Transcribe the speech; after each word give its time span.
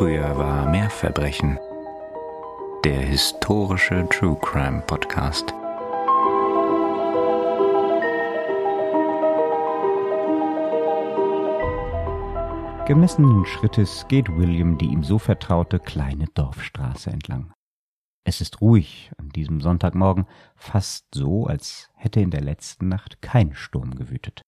Früher 0.00 0.34
war 0.38 0.66
mehr 0.66 0.88
Verbrechen. 0.88 1.58
Der 2.86 3.02
historische 3.02 4.08
True 4.08 4.38
Crime 4.40 4.80
Podcast. 4.86 5.52
Gemessenen 12.86 13.44
Schrittes 13.44 14.06
geht 14.08 14.34
William 14.34 14.78
die 14.78 14.86
ihm 14.86 15.04
so 15.04 15.18
vertraute 15.18 15.78
kleine 15.78 16.28
Dorfstraße 16.32 17.10
entlang. 17.10 17.52
Es 18.24 18.40
ist 18.40 18.62
ruhig 18.62 19.10
an 19.18 19.28
diesem 19.28 19.60
Sonntagmorgen, 19.60 20.24
fast 20.56 21.14
so, 21.14 21.44
als 21.46 21.90
hätte 21.94 22.22
in 22.22 22.30
der 22.30 22.40
letzten 22.40 22.88
Nacht 22.88 23.20
kein 23.20 23.52
Sturm 23.52 23.94
gewütet. 23.96 24.40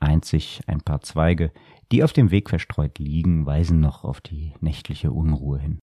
Einzig 0.00 0.60
ein 0.66 0.80
paar 0.80 1.00
Zweige, 1.00 1.52
die 1.92 2.02
auf 2.02 2.12
dem 2.12 2.30
Weg 2.30 2.50
verstreut 2.50 2.98
liegen, 2.98 3.46
weisen 3.46 3.80
noch 3.80 4.04
auf 4.04 4.20
die 4.20 4.54
nächtliche 4.60 5.12
Unruhe 5.12 5.58
hin. 5.58 5.78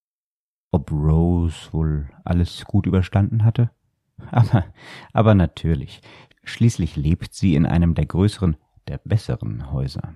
Ob 0.72 0.92
Rose 0.92 1.72
wohl 1.74 2.10
alles 2.24 2.66
gut 2.66 2.86
überstanden 2.86 3.44
hatte? 3.44 3.72
Aber, 4.32 4.66
aber 5.14 5.36
natürlich. 5.36 6.02
Schließlich 6.44 6.96
lebt 6.96 7.34
sie 7.34 7.56
in 7.56 7.66
einem 7.66 7.96
der 7.96 8.06
größeren, 8.06 8.56
der 8.88 9.00
besseren 9.00 9.72
Häuser. 9.72 10.16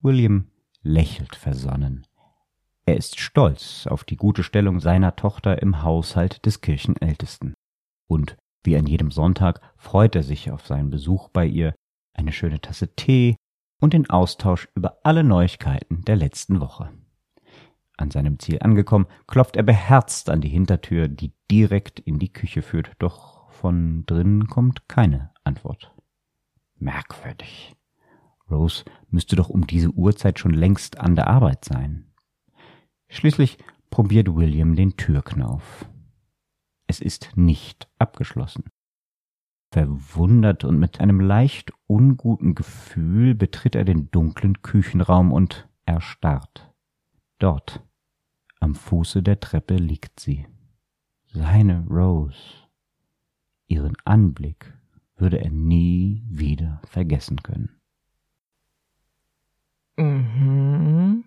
William 0.00 0.50
lächelt 0.82 1.36
versonnen. 1.36 2.06
Er 2.86 2.96
ist 2.96 3.20
stolz 3.20 3.86
auf 3.86 4.04
die 4.04 4.16
gute 4.16 4.42
Stellung 4.42 4.80
seiner 4.80 5.14
Tochter 5.14 5.60
im 5.60 5.82
Haushalt 5.82 6.46
des 6.46 6.62
Kirchenältesten. 6.62 7.54
Und 8.06 8.36
wie 8.64 8.76
an 8.76 8.86
jedem 8.86 9.10
Sonntag 9.10 9.60
freut 9.76 10.16
er 10.16 10.22
sich 10.22 10.50
auf 10.50 10.66
seinen 10.66 10.90
Besuch 10.90 11.28
bei 11.28 11.46
ihr, 11.46 11.74
eine 12.18 12.32
schöne 12.32 12.60
Tasse 12.60 12.94
Tee 12.94 13.36
und 13.80 13.92
den 13.92 14.10
Austausch 14.10 14.68
über 14.74 14.98
alle 15.04 15.24
Neuigkeiten 15.24 16.02
der 16.02 16.16
letzten 16.16 16.60
Woche. 16.60 16.90
An 17.96 18.10
seinem 18.10 18.38
Ziel 18.38 18.58
angekommen, 18.60 19.06
klopft 19.26 19.56
er 19.56 19.62
beherzt 19.62 20.28
an 20.28 20.40
die 20.40 20.48
Hintertür, 20.48 21.08
die 21.08 21.32
direkt 21.50 22.00
in 22.00 22.18
die 22.18 22.32
Küche 22.32 22.62
führt, 22.62 22.92
doch 22.98 23.50
von 23.50 24.04
drinnen 24.06 24.46
kommt 24.48 24.88
keine 24.88 25.32
Antwort. 25.44 25.92
Merkwürdig. 26.76 27.74
Rose 28.50 28.84
müsste 29.10 29.36
doch 29.36 29.48
um 29.48 29.66
diese 29.66 29.90
Uhrzeit 29.90 30.38
schon 30.38 30.54
längst 30.54 30.98
an 30.98 31.16
der 31.16 31.28
Arbeit 31.28 31.64
sein. 31.64 32.12
Schließlich 33.08 33.58
probiert 33.90 34.34
William 34.34 34.74
den 34.74 34.96
Türknauf. 34.96 35.88
Es 36.86 37.00
ist 37.00 37.36
nicht 37.36 37.88
abgeschlossen. 37.98 38.64
Verwundert 39.70 40.64
und 40.64 40.78
mit 40.78 41.00
einem 41.00 41.20
leicht 41.20 41.72
unguten 41.86 42.54
Gefühl 42.54 43.34
betritt 43.34 43.74
er 43.74 43.84
den 43.84 44.10
dunklen 44.10 44.62
Küchenraum 44.62 45.32
und 45.32 45.68
erstarrt. 45.84 46.72
Dort, 47.38 47.82
am 48.60 48.74
Fuße 48.74 49.22
der 49.22 49.40
Treppe 49.40 49.76
liegt 49.76 50.20
sie. 50.20 50.46
Seine 51.26 51.86
Rose. 51.88 52.38
Ihren 53.66 53.96
Anblick 54.04 54.72
würde 55.16 55.40
er 55.40 55.50
nie 55.50 56.22
wieder 56.28 56.80
vergessen 56.86 57.42
können. 57.42 57.78
Mhm. 59.98 61.24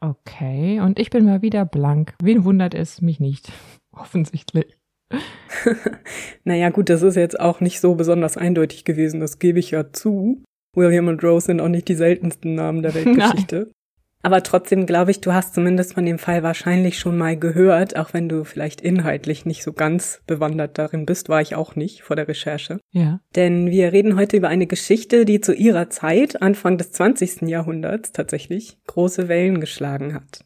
Okay, 0.00 0.80
und 0.80 0.98
ich 0.98 1.10
bin 1.10 1.26
mal 1.26 1.42
wieder 1.42 1.66
blank. 1.66 2.14
Wen 2.20 2.44
wundert 2.44 2.74
es 2.74 3.02
mich 3.02 3.20
nicht? 3.20 3.52
Offensichtlich. 3.92 4.79
naja, 6.44 6.70
gut, 6.70 6.88
das 6.88 7.02
ist 7.02 7.16
jetzt 7.16 7.38
auch 7.38 7.60
nicht 7.60 7.80
so 7.80 7.94
besonders 7.94 8.36
eindeutig 8.36 8.84
gewesen, 8.84 9.20
das 9.20 9.38
gebe 9.38 9.58
ich 9.58 9.70
ja 9.70 9.92
zu. 9.92 10.42
William 10.74 11.08
und 11.08 11.22
Rose 11.24 11.46
sind 11.46 11.60
auch 11.60 11.68
nicht 11.68 11.88
die 11.88 11.94
seltensten 11.94 12.54
Namen 12.54 12.82
der 12.82 12.94
Weltgeschichte. 12.94 13.70
Aber 14.22 14.42
trotzdem 14.42 14.84
glaube 14.84 15.12
ich, 15.12 15.20
du 15.20 15.32
hast 15.32 15.54
zumindest 15.54 15.94
von 15.94 16.04
dem 16.04 16.18
Fall 16.18 16.42
wahrscheinlich 16.42 16.98
schon 16.98 17.16
mal 17.16 17.38
gehört, 17.38 17.96
auch 17.96 18.12
wenn 18.12 18.28
du 18.28 18.44
vielleicht 18.44 18.82
inhaltlich 18.82 19.46
nicht 19.46 19.62
so 19.62 19.72
ganz 19.72 20.20
bewandert 20.26 20.76
darin 20.76 21.06
bist, 21.06 21.30
war 21.30 21.40
ich 21.40 21.54
auch 21.54 21.74
nicht 21.74 22.02
vor 22.02 22.16
der 22.16 22.28
Recherche. 22.28 22.80
Ja. 22.92 23.20
Denn 23.34 23.70
wir 23.70 23.92
reden 23.92 24.16
heute 24.16 24.36
über 24.36 24.48
eine 24.48 24.66
Geschichte, 24.66 25.24
die 25.24 25.40
zu 25.40 25.54
ihrer 25.54 25.88
Zeit, 25.88 26.42
Anfang 26.42 26.76
des 26.76 26.92
20. 26.92 27.42
Jahrhunderts 27.48 28.12
tatsächlich, 28.12 28.76
große 28.86 29.28
Wellen 29.28 29.58
geschlagen 29.58 30.12
hat. 30.12 30.44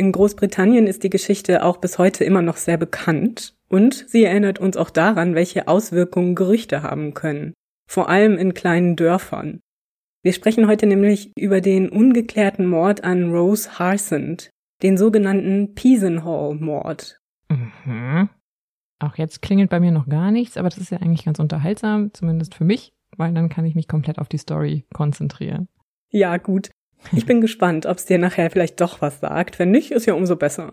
In 0.00 0.12
Großbritannien 0.12 0.86
ist 0.86 1.02
die 1.02 1.10
Geschichte 1.10 1.62
auch 1.62 1.76
bis 1.76 1.98
heute 1.98 2.24
immer 2.24 2.40
noch 2.40 2.56
sehr 2.56 2.78
bekannt 2.78 3.54
und 3.68 4.06
sie 4.08 4.24
erinnert 4.24 4.58
uns 4.58 4.78
auch 4.78 4.88
daran, 4.88 5.34
welche 5.34 5.68
Auswirkungen 5.68 6.34
Gerüchte 6.34 6.82
haben 6.82 7.12
können. 7.12 7.52
Vor 7.86 8.08
allem 8.08 8.38
in 8.38 8.54
kleinen 8.54 8.96
Dörfern. 8.96 9.60
Wir 10.22 10.32
sprechen 10.32 10.68
heute 10.68 10.86
nämlich 10.86 11.32
über 11.36 11.60
den 11.60 11.90
ungeklärten 11.90 12.66
Mord 12.66 13.04
an 13.04 13.30
Rose 13.30 13.78
Harsend, 13.78 14.48
den 14.82 14.96
sogenannten 14.96 15.74
Piesenhall-Mord. 15.74 17.20
Mhm. 17.50 18.30
Auch 19.00 19.16
jetzt 19.16 19.42
klingelt 19.42 19.68
bei 19.68 19.80
mir 19.80 19.92
noch 19.92 20.08
gar 20.08 20.30
nichts, 20.30 20.56
aber 20.56 20.70
das 20.70 20.78
ist 20.78 20.92
ja 20.92 20.96
eigentlich 20.96 21.26
ganz 21.26 21.38
unterhaltsam, 21.38 22.14
zumindest 22.14 22.54
für 22.54 22.64
mich, 22.64 22.94
weil 23.18 23.34
dann 23.34 23.50
kann 23.50 23.66
ich 23.66 23.74
mich 23.74 23.86
komplett 23.86 24.18
auf 24.18 24.30
die 24.30 24.38
Story 24.38 24.86
konzentrieren. 24.94 25.68
Ja, 26.08 26.38
gut. 26.38 26.70
Ich 27.12 27.26
bin 27.26 27.40
gespannt, 27.40 27.86
ob 27.86 27.98
es 27.98 28.06
dir 28.06 28.18
nachher 28.18 28.50
vielleicht 28.50 28.80
doch 28.80 29.00
was 29.00 29.20
sagt. 29.20 29.58
Wenn 29.58 29.70
nicht, 29.70 29.90
ist 29.90 30.06
ja 30.06 30.14
umso 30.14 30.36
besser. 30.36 30.70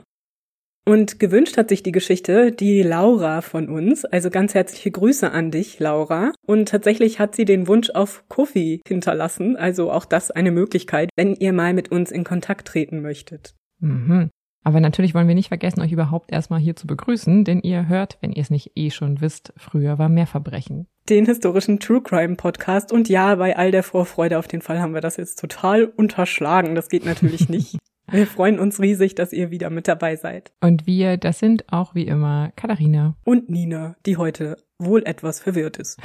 Und 0.87 1.19
gewünscht 1.19 1.57
hat 1.57 1.67
sich 1.67 1.83
die 1.83 1.91
Geschichte 1.91 2.53
die 2.53 2.81
Laura 2.81 3.41
von 3.41 3.67
uns. 3.67 4.05
Also 4.05 4.29
ganz 4.29 4.53
herzliche 4.53 4.89
Grüße 4.89 5.29
an 5.29 5.51
dich, 5.51 5.79
Laura. 5.79 6.31
Und 6.45 6.69
tatsächlich 6.69 7.19
hat 7.19 7.35
sie 7.35 7.43
den 7.43 7.67
Wunsch 7.67 7.89
auf 7.89 8.23
Kofi 8.29 8.81
hinterlassen. 8.87 9.57
Also 9.57 9.91
auch 9.91 10.05
das 10.05 10.31
eine 10.31 10.51
Möglichkeit, 10.51 11.09
wenn 11.17 11.35
ihr 11.35 11.51
mal 11.51 11.73
mit 11.73 11.91
uns 11.91 12.09
in 12.09 12.23
Kontakt 12.23 12.69
treten 12.69 13.01
möchtet. 13.01 13.53
Mhm. 13.79 14.29
Aber 14.63 14.79
natürlich 14.79 15.13
wollen 15.13 15.27
wir 15.27 15.35
nicht 15.35 15.49
vergessen, 15.49 15.81
euch 15.81 15.91
überhaupt 15.91 16.31
erstmal 16.31 16.59
hier 16.59 16.77
zu 16.77 16.87
begrüßen, 16.87 17.43
denn 17.43 17.61
ihr 17.61 17.87
hört, 17.87 18.17
wenn 18.21 18.31
ihr 18.31 18.41
es 18.41 18.49
nicht 18.49 18.71
eh 18.75 18.89
schon 18.89 19.19
wisst, 19.19 19.53
früher 19.57 19.97
war 19.97 20.07
mehr 20.07 20.27
Verbrechen. 20.27 20.87
Den 21.09 21.25
historischen 21.25 21.79
True 21.79 22.01
Crime 22.01 22.35
Podcast. 22.35 22.91
Und 22.91 23.07
ja, 23.07 23.35
bei 23.35 23.55
all 23.55 23.71
der 23.71 23.83
Vorfreude 23.83 24.37
auf 24.37 24.49
den 24.49 24.61
Fall 24.61 24.81
haben 24.81 24.93
wir 24.93 24.99
das 24.99 25.15
jetzt 25.15 25.39
total 25.39 25.85
unterschlagen. 25.85 26.75
Das 26.75 26.89
geht 26.89 27.05
natürlich 27.05 27.47
nicht. 27.49 27.77
Wir 28.11 28.27
freuen 28.27 28.59
uns 28.59 28.81
riesig, 28.81 29.15
dass 29.15 29.31
ihr 29.31 29.49
wieder 29.49 29.69
mit 29.69 29.87
dabei 29.87 30.17
seid. 30.17 30.51
Und 30.59 30.85
wir, 30.85 31.15
das 31.15 31.39
sind 31.39 31.71
auch 31.71 31.95
wie 31.95 32.07
immer 32.07 32.51
Katharina. 32.57 33.15
Und 33.23 33.49
Nina, 33.49 33.95
die 34.05 34.17
heute 34.17 34.57
wohl 34.79 35.03
etwas 35.05 35.39
verwirrt 35.39 35.77
ist. 35.77 35.97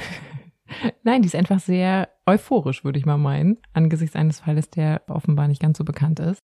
Nein, 1.03 1.21
die 1.21 1.27
ist 1.27 1.35
einfach 1.35 1.59
sehr 1.59 2.07
euphorisch, 2.25 2.85
würde 2.85 2.97
ich 2.97 3.05
mal 3.05 3.17
meinen, 3.17 3.57
angesichts 3.73 4.15
eines 4.15 4.39
Falles, 4.39 4.69
der 4.69 5.01
offenbar 5.07 5.49
nicht 5.49 5.61
ganz 5.61 5.77
so 5.77 5.83
bekannt 5.83 6.21
ist. 6.21 6.39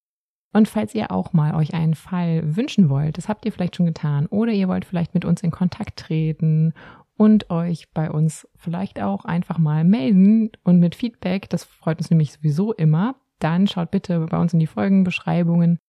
Und 0.52 0.68
falls 0.68 0.94
ihr 0.96 1.12
auch 1.12 1.32
mal 1.32 1.56
euch 1.56 1.74
einen 1.74 1.94
Fall 1.94 2.58
wünschen 2.58 2.90
wollt, 2.90 3.18
das 3.18 3.30
habt 3.30 3.46
ihr 3.46 3.54
vielleicht 3.54 3.78
schon 3.78 3.86
getan, 3.86 4.26
oder 4.26 4.52
ihr 4.52 4.68
wollt 4.68 4.84
vielleicht 4.84 5.14
mit 5.14 5.24
uns 5.24 5.44
in 5.44 5.52
Kontakt 5.52 5.98
treten 5.98 6.74
und 7.20 7.50
euch 7.50 7.92
bei 7.94 8.10
uns 8.10 8.48
vielleicht 8.56 9.02
auch 9.02 9.26
einfach 9.26 9.58
mal 9.58 9.84
melden 9.84 10.52
und 10.64 10.80
mit 10.80 10.96
Feedback, 10.96 11.50
das 11.50 11.66
freut 11.66 11.98
uns 11.98 12.10
nämlich 12.10 12.32
sowieso 12.32 12.72
immer, 12.72 13.18
dann 13.40 13.68
schaut 13.68 13.92
bitte 13.92 14.22
bei 14.22 14.40
uns 14.40 14.54
in 14.54 14.60
die 14.60 14.68
Folgenbeschreibungen. 14.68 15.80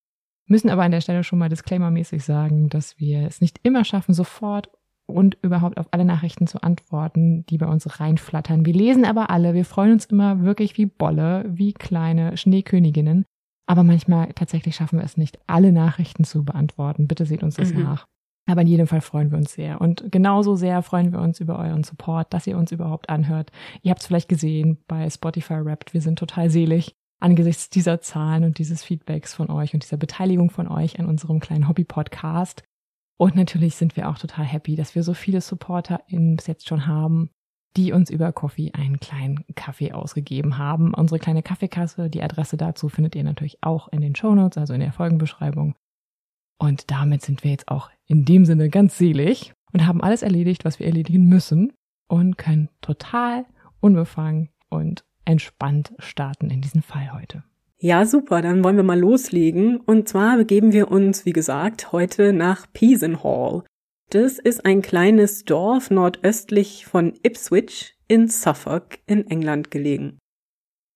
müssen 0.51 0.69
aber 0.69 0.83
an 0.83 0.91
der 0.91 1.01
Stelle 1.01 1.25
schon 1.25 1.39
mal 1.39 1.49
disclaimermäßig 1.49 2.25
sagen, 2.25 2.69
dass 2.69 2.99
wir 2.99 3.27
es 3.27 3.41
nicht 3.41 3.61
immer 3.63 3.85
schaffen, 3.85 4.13
sofort 4.13 4.69
und 5.07 5.39
überhaupt 5.43 5.79
auf 5.79 5.87
alle 5.93 6.05
Nachrichten 6.05 6.47
zu 6.47 6.63
antworten, 6.63 7.47
die 7.47 7.57
bei 7.57 7.67
uns 7.67 8.01
reinflattern. 8.01 8.67
Wir 8.67 8.75
lesen 8.75 9.05
aber 9.05 9.31
alle, 9.31 9.55
wir 9.55 9.65
freuen 9.65 9.93
uns 9.93 10.07
immer 10.07 10.43
wirklich 10.43 10.77
wie 10.77 10.87
Bolle, 10.87 11.45
wie 11.49 11.73
kleine 11.73 12.37
Schneeköniginnen. 12.37 13.25
Aber 13.67 13.85
manchmal 13.85 14.33
tatsächlich 14.35 14.75
schaffen 14.75 14.99
wir 14.99 15.05
es 15.05 15.17
nicht, 15.17 15.39
alle 15.47 15.71
Nachrichten 15.71 16.25
zu 16.25 16.45
beantworten. 16.45 17.07
Bitte 17.07 17.27
seht 17.27 17.45
uns 17.45 17.55
das 17.55 17.73
mhm. 17.73 17.85
nach. 17.85 18.07
Aber 18.49 18.63
in 18.63 18.67
jedem 18.67 18.89
Fall 18.89 19.01
freuen 19.01 19.31
wir 19.31 19.39
uns 19.39 19.53
sehr. 19.53 19.81
Und 19.81 20.11
genauso 20.11 20.57
sehr 20.57 20.83
freuen 20.83 21.13
wir 21.13 21.21
uns 21.21 21.39
über 21.39 21.61
euren 21.61 21.85
Support, 21.85 22.35
dass 22.35 22.49
ihr 22.49 22.59
uns 22.59 22.73
überhaupt 22.73 23.09
anhört. 23.09 23.53
Ihr 23.83 23.93
habt 23.93 24.01
es 24.01 24.09
vielleicht 24.09 24.29
gesehen 24.29 24.79
bei 24.89 25.09
Spotify 25.09 25.55
Rapped. 25.55 25.95
Wir 25.95 26.01
sind 26.01 26.19
total 26.19 26.51
selig 26.51 26.97
angesichts 27.21 27.71
dieser 27.71 28.01
Zahlen 28.01 28.45
und 28.45 28.59
dieses 28.59 28.83
Feedbacks 28.83 29.35
von 29.35 29.51
euch 29.51 29.75
und 29.75 29.83
dieser 29.83 29.97
Beteiligung 29.97 30.51
von 30.51 30.69
euch 30.69 30.99
an 30.99 31.07
unserem 31.07 31.41
kleinen 31.41 31.69
Hobby-Podcast. 31.69 32.63
Und 33.19 33.37
natürlich 33.37 33.77
sind 33.77 33.97
wir 33.97 34.09
auch 34.09 34.19
total 34.19 34.45
happy, 34.45 34.77
dass 34.77 34.95
wir 34.95 35.03
so 35.03 35.15
viele 35.15 35.41
SupporterInnen 35.41 36.37
bis 36.37 36.47
jetzt 36.47 36.69
schon 36.69 36.87
haben, 36.87 37.31
die 37.77 37.93
uns 37.93 38.11
über 38.11 38.33
Coffee 38.33 38.73
einen 38.73 38.99
kleinen 38.99 39.45
Kaffee 39.55 39.93
ausgegeben 39.93 40.59
haben. 40.59 40.95
Unsere 40.95 41.19
kleine 41.19 41.43
Kaffeekasse, 41.43 42.09
die 42.11 42.23
Adresse 42.23 42.57
dazu 42.57 42.89
findet 42.89 43.15
ihr 43.15 43.25
natürlich 43.25 43.63
auch 43.63 43.89
in 43.89 44.01
den 44.01 44.17
Show 44.17 44.35
Notes, 44.35 44.59
also 44.59 44.73
in 44.73 44.81
der 44.81 44.93
Folgenbeschreibung. 44.93 45.75
Und 46.59 46.91
damit 46.91 47.23
sind 47.23 47.45
wir 47.45 47.51
jetzt 47.51 47.69
auch 47.69 47.91
in 48.07 48.25
dem 48.25 48.45
Sinne 48.45 48.69
ganz 48.71 48.99
selig 48.99 49.53
und 49.73 49.87
haben 49.87 50.03
alles 50.03 50.23
erledigt, 50.23 50.65
was 50.65 50.79
wir 50.79 50.87
erledigen 50.87 51.25
müssen. 51.27 51.73
und 52.09 52.37
können 52.37 52.69
total 52.81 53.47
unbefangen 53.79 54.49
und 54.69 55.05
entspannt 55.25 55.93
starten 55.99 56.51
in 56.51 56.61
diesen 56.61 56.83
Fall 56.83 57.13
heute. 57.13 57.45
Ja, 57.79 58.05
super, 58.05 58.43
dann 58.43 58.63
wollen 58.63 58.77
wir 58.77 58.83
mal 58.83 58.99
loslegen. 58.99 59.79
Und 59.79 60.09
zwar 60.09 60.37
begeben 60.37 60.73
wir 60.73 60.91
uns, 60.91 61.25
wie 61.25 61.33
gesagt, 61.33 61.93
heute 61.93 62.33
nach 62.33 62.67
Peasenhall. 62.73 63.65
Das 64.11 64.39
ist 64.39 64.67
ein 64.67 64.83
kleines 64.83 65.45
Dorf 65.45 65.91
nordöstlich 65.91 66.85
von 66.85 67.15
Ipswich 67.23 67.97
in 68.07 68.29
Suffolk 68.29 68.99
in 69.07 69.27
England 69.31 69.71
gelegen. 69.71 70.19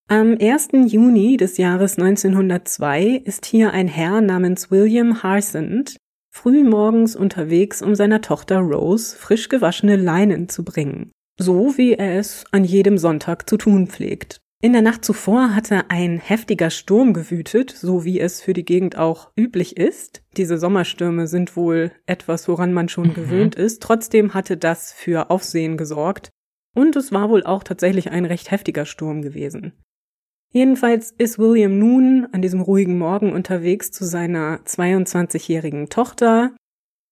Am 0.09 0.37
1. 0.38 0.69
Juni 0.93 1.38
des 1.38 1.56
Jahres 1.56 1.97
1902 1.99 3.23
ist 3.25 3.47
hier 3.47 3.73
ein 3.73 3.88
Herr 3.88 4.21
namens 4.21 4.71
William 4.71 5.23
Harsand 5.23 5.97
früh 6.35 6.65
morgens 6.65 7.17
unterwegs, 7.17 7.81
um 7.81 7.94
seiner 7.94 8.21
Tochter 8.21 8.59
Rose 8.59 9.17
frisch 9.17 9.49
gewaschene 9.49 9.97
Leinen 9.97 10.49
zu 10.50 10.65
bringen. 10.65 11.12
So 11.38 11.76
wie 11.76 11.94
er 11.94 12.19
es 12.19 12.44
an 12.52 12.64
jedem 12.64 12.98
Sonntag 12.98 13.48
zu 13.48 13.56
tun 13.56 13.86
pflegt. 13.86 14.40
In 14.64 14.72
der 14.72 14.81
Nacht 14.81 15.04
zuvor 15.04 15.54
hatte 15.54 15.90
ein 15.90 16.19
heftiger 16.19 16.70
Sturm 16.70 17.12
gewütet, 17.12 17.70
so 17.70 18.04
wie 18.06 18.19
es 18.19 18.40
für 18.40 18.54
die 18.54 18.64
Gegend 18.64 18.96
auch 18.96 19.31
üblich 19.36 19.76
ist. 19.76 20.22
Diese 20.38 20.56
Sommerstürme 20.56 21.26
sind 21.26 21.54
wohl 21.54 21.92
etwas, 22.06 22.48
woran 22.48 22.72
man 22.72 22.88
schon 22.88 23.08
mhm. 23.08 23.14
gewöhnt 23.14 23.56
ist. 23.56 23.82
Trotzdem 23.82 24.32
hatte 24.32 24.56
das 24.56 24.92
für 24.92 25.31
Aufsehen 25.31 25.76
gesorgt. 25.76 26.31
Und 26.75 26.96
es 26.96 27.12
war 27.12 27.28
wohl 27.28 27.44
auch 27.44 27.62
tatsächlich 27.62 28.10
ein 28.10 28.25
recht 28.25 28.50
heftiger 28.50 28.87
Sturm 28.87 29.20
gewesen. 29.20 29.75
Jedenfalls 30.50 31.10
ist 31.10 31.38
William 31.38 31.78
nun 31.78 32.28
an 32.32 32.40
diesem 32.40 32.60
ruhigen 32.60 32.96
Morgen 32.96 33.32
unterwegs 33.32 33.90
zu 33.90 34.04
seiner 34.04 34.60
22-jährigen 34.64 35.90
Tochter. 35.90 36.56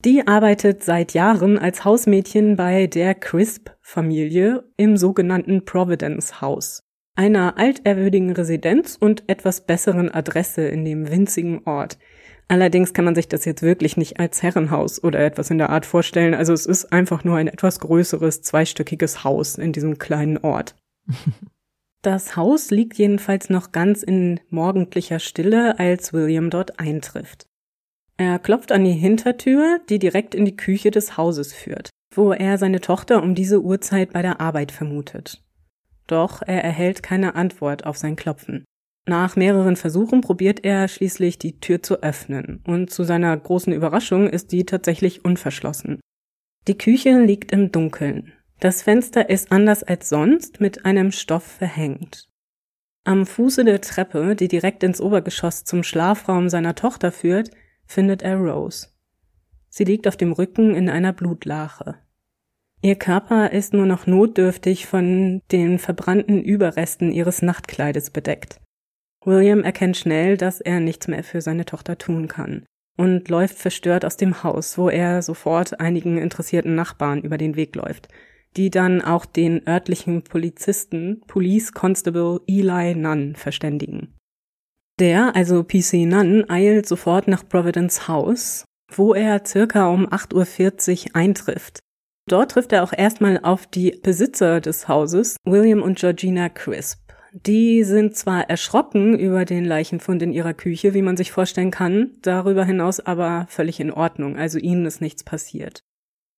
Die 0.05 0.27
arbeitet 0.27 0.83
seit 0.83 1.15
Jahren 1.15 1.59
als 1.59 1.85
Hausmädchen 1.85 2.57
bei 2.57 2.87
der 2.87 3.15
Crisp-Familie 3.15 4.65
im 4.77 4.97
sogenannten 4.97 5.65
Providence 5.65 6.41
House 6.41 6.83
einer 7.15 7.59
altehrwürdigen 7.59 8.31
Residenz 8.33 8.97
und 8.99 9.29
etwas 9.29 9.67
besseren 9.67 10.11
Adresse 10.11 10.63
in 10.63 10.85
dem 10.85 11.11
winzigen 11.11 11.63
Ort. 11.67 11.99
Allerdings 12.49 12.93
kann 12.93 13.05
man 13.05 13.15
sich 13.15 13.29
das 13.29 13.45
jetzt 13.45 13.63
wirklich 13.63 13.97
nicht 13.97 14.19
als 14.19 14.43
Herrenhaus 14.43 15.03
oder 15.03 15.21
etwas 15.21 15.51
in 15.51 15.59
der 15.59 15.71
Art 15.71 15.87
vorstellen. 15.87 16.35
Also 16.35 16.53
es 16.53 16.67
ist 16.67 16.93
einfach 16.93 17.25
nur 17.25 17.37
ein 17.37 17.49
etwas 17.49 17.81
größeres, 17.81 18.43
zweistöckiges 18.43 19.25
Haus 19.25 19.57
in 19.57 19.73
diesem 19.73 19.99
kleinen 19.99 20.39
Ort. 20.39 20.75
Das 22.05 22.35
Haus 22.35 22.73
liegt 22.73 22.99
jedenfalls 22.99 23.49
noch 23.49 23.71
ganz 23.71 24.03
in 24.03 24.41
morgendlicher 24.51 25.21
Stille, 25.21 25.79
als 25.79 26.13
William 26.13 26.51
dort 26.51 26.81
eintrifft. 26.81 27.47
Er 28.17 28.39
klopft 28.39 28.73
an 28.73 28.85
die 28.85 28.93
Hintertür, 28.93 29.81
die 29.89 29.99
direkt 29.99 30.35
in 30.35 30.45
die 30.45 30.57
Küche 30.57 30.91
des 30.91 31.17
Hauses 31.17 31.53
führt, 31.53 31.91
wo 32.15 32.33
er 32.33 32.59
seine 32.59 32.81
Tochter 32.81 33.23
um 33.23 33.35
diese 33.35 33.63
Uhrzeit 33.63 34.13
bei 34.13 34.23
der 34.23 34.41
Arbeit 34.41 34.73
vermutet. 34.73 35.43
Doch 36.07 36.43
er 36.43 36.63
erhält 36.63 37.03
keine 37.03 37.35
Antwort 37.35 37.87
auf 37.87 37.97
sein 37.97 38.17
Klopfen. 38.17 38.65
Nach 39.07 39.35
mehreren 39.35 39.77
Versuchen 39.77 40.21
probiert 40.21 40.65
er 40.65 40.87
schließlich 40.87 41.39
die 41.39 41.59
Tür 41.59 41.83
zu 41.83 42.03
öffnen, 42.03 42.63
und 42.67 42.91
zu 42.91 43.03
seiner 43.03 43.37
großen 43.37 43.73
Überraschung 43.73 44.29
ist 44.29 44.53
die 44.53 44.65
tatsächlich 44.65 45.25
unverschlossen. 45.25 46.01
Die 46.69 46.79
Küche 46.79 47.21
liegt 47.21 47.51
im 47.51 47.73
Dunkeln. 47.73 48.33
Das 48.61 48.83
Fenster 48.83 49.29
ist 49.29 49.51
anders 49.51 49.83
als 49.83 50.09
sonst 50.09 50.61
mit 50.61 50.85
einem 50.85 51.11
Stoff 51.11 51.43
verhängt. 51.43 52.29
Am 53.05 53.27
Fuße 53.27 53.65
der 53.65 53.81
Treppe, 53.81 54.37
die 54.37 54.47
direkt 54.47 54.85
ins 54.85 55.01
Obergeschoss 55.01 55.65
zum 55.65 55.83
Schlafraum 55.83 56.49
seiner 56.49 56.77
Tochter 56.77 57.11
führt, 57.11 57.51
findet 57.93 58.23
er 58.23 58.37
Rose. 58.37 58.89
Sie 59.69 59.85
liegt 59.85 60.09
auf 60.09 60.17
dem 60.17 60.33
Rücken 60.33 60.75
in 60.75 60.89
einer 60.89 61.13
Blutlache. 61.13 61.97
Ihr 62.83 62.97
Körper 62.97 63.53
ist 63.53 63.73
nur 63.73 63.87
noch 63.87 64.07
notdürftig 64.07 64.87
von 64.87 65.41
den 65.53 65.79
verbrannten 65.79 66.43
Überresten 66.43 67.13
ihres 67.13 67.41
Nachtkleides 67.41 68.11
bedeckt. 68.11 68.61
William 69.25 69.63
erkennt 69.63 69.97
schnell, 69.97 70.37
dass 70.37 70.61
er 70.61 70.81
nichts 70.81 71.07
mehr 71.07 71.23
für 71.23 71.41
seine 71.41 71.65
Tochter 71.65 71.97
tun 71.97 72.27
kann 72.27 72.67
und 72.97 73.29
läuft 73.29 73.57
verstört 73.57 74.05
aus 74.05 74.17
dem 74.17 74.43
Haus, 74.43 74.77
wo 74.77 74.89
er 74.89 75.23
sofort 75.23 75.81
einigen 75.81 76.19
interessierten 76.19 76.75
Nachbarn 76.75 77.23
über 77.23 77.39
den 77.39 77.57
Weg 77.57 77.77
läuft, 77.77 78.09
die 78.57 78.69
dann 78.69 79.01
auch 79.01 79.25
den 79.25 79.67
örtlichen 79.67 80.23
Polizisten 80.23 81.23
Police 81.27 81.73
Constable 81.73 82.41
Eli 82.47 82.95
Nunn 82.95 83.37
verständigen. 83.37 84.15
Der, 84.99 85.35
also 85.35 85.65
PC 85.65 86.07
Nunn, 86.07 86.49
eilt 86.49 86.87
sofort 86.87 87.29
nach 87.29 87.49
Providence 87.49 88.09
House, 88.09 88.65
wo 88.95 89.15
er 89.15 89.45
circa 89.45 89.89
um 89.89 90.07
8.40 90.07 91.09
Uhr 91.09 91.17
eintrifft 91.17 91.81
Dort 92.29 92.53
trifft 92.53 92.73
er 92.73 92.85
auch 92.85 92.93
erstmal 92.97 93.41
auf 93.43 93.67
die 93.67 93.99
Besitzer 94.03 94.61
des 94.61 94.87
Hauses, 94.89 95.37
William 95.45 95.83
und 95.83 95.99
Georgina 95.99 96.49
Crisp. 96.49 97.01
Die 97.33 97.83
sind 97.83 98.15
zwar 98.15 98.49
erschrocken 98.49 99.19
über 99.19 99.45
den 99.45 99.65
Leichenfund 99.65 100.23
in 100.23 100.33
ihrer 100.33 100.55
Küche, 100.55 100.95
wie 100.95 101.03
man 101.03 101.17
sich 101.17 101.33
vorstellen 101.33 101.71
kann, 101.71 102.13
darüber 102.21 102.65
hinaus 102.65 103.01
aber 103.01 103.47
völlig 103.49 103.81
in 103.81 103.91
Ordnung, 103.91 104.37
also 104.37 104.59
ihnen 104.59 104.87
ist 104.87 105.01
nichts 105.01 105.25
passiert. 105.25 105.83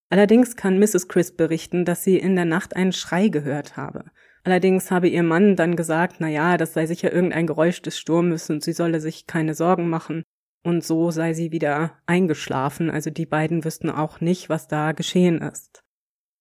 Allerdings 0.08 0.54
kann 0.56 0.78
Mrs. 0.78 1.08
Crisp 1.08 1.36
berichten, 1.36 1.84
dass 1.84 2.04
sie 2.04 2.16
in 2.16 2.36
der 2.36 2.44
Nacht 2.44 2.76
einen 2.76 2.92
Schrei 2.92 3.28
gehört 3.28 3.76
habe. 3.76 4.04
Allerdings 4.44 4.90
habe 4.90 5.08
ihr 5.08 5.22
Mann 5.22 5.56
dann 5.56 5.74
gesagt, 5.74 6.16
na 6.18 6.28
ja, 6.28 6.58
das 6.58 6.74
sei 6.74 6.86
sicher 6.86 7.12
irgendein 7.12 7.46
Geräusch 7.46 7.80
des 7.80 7.98
Sturmes 7.98 8.50
und 8.50 8.62
sie 8.62 8.72
solle 8.72 9.00
sich 9.00 9.26
keine 9.26 9.54
Sorgen 9.54 9.88
machen. 9.88 10.22
Und 10.62 10.84
so 10.84 11.10
sei 11.10 11.32
sie 11.32 11.50
wieder 11.50 11.98
eingeschlafen, 12.06 12.90
also 12.90 13.10
die 13.10 13.26
beiden 13.26 13.64
wüssten 13.64 13.90
auch 13.90 14.20
nicht, 14.20 14.48
was 14.48 14.68
da 14.68 14.92
geschehen 14.92 15.40
ist. 15.40 15.82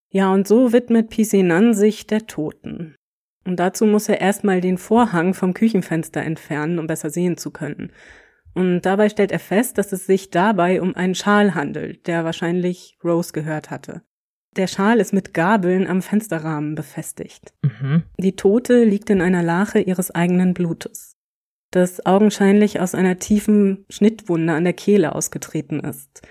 Ja, 0.10 0.32
und 0.32 0.48
so 0.48 0.74
widmet 0.74 1.10
Pisinan 1.10 1.74
sich 1.74 2.06
der 2.06 2.28
Toten. 2.28 2.96
Und 3.46 3.58
dazu 3.58 3.86
muss 3.86 4.08
er 4.08 4.22
erstmal 4.22 4.62
den 4.62 4.78
Vorhang 4.78 5.34
vom 5.34 5.54
Küchenfenster 5.54 6.22
entfernen, 6.22 6.80
um 6.80 6.88
besser 6.88 7.10
sehen 7.10 7.38
zu 7.38 7.52
können. 7.52 7.92
Und 8.54 8.82
dabei 8.82 9.10
stellt 9.10 9.32
er 9.32 9.40
fest, 9.40 9.78
dass 9.78 9.92
es 9.92 10.06
sich 10.06 10.30
dabei 10.30 10.82
um 10.82 10.96
einen 10.96 11.16
Schal 11.16 11.56
handelt, 11.56 12.08
der 12.08 12.24
wahrscheinlich 12.24 12.98
Rose 13.04 13.34
gehört 13.34 13.72
hatte. 13.72 14.04
Der 14.56 14.68
Schal 14.68 15.00
ist 15.00 15.14
mit 15.14 15.34
Gabeln 15.34 15.88
am 15.88 16.02
Fensterrahmen 16.02 16.76
befestigt. 16.76 17.54
Mhm. 17.62 18.04
Die 18.18 18.36
Tote 18.36 18.84
liegt 18.84 19.10
in 19.10 19.22
einer 19.22 19.44
Lache 19.44 19.80
ihres 19.80 20.12
eigenen 20.12 20.54
Blutes 20.54 21.14
das 21.76 22.06
augenscheinlich 22.06 22.80
aus 22.80 22.96
einer 22.96 23.20
tiefen 23.20 23.86
Schnittwunde 23.90 24.54
an 24.54 24.64
der 24.64 24.74
Kehle 24.74 25.16
ausgetreten 25.16 25.80
ist. 25.80 26.22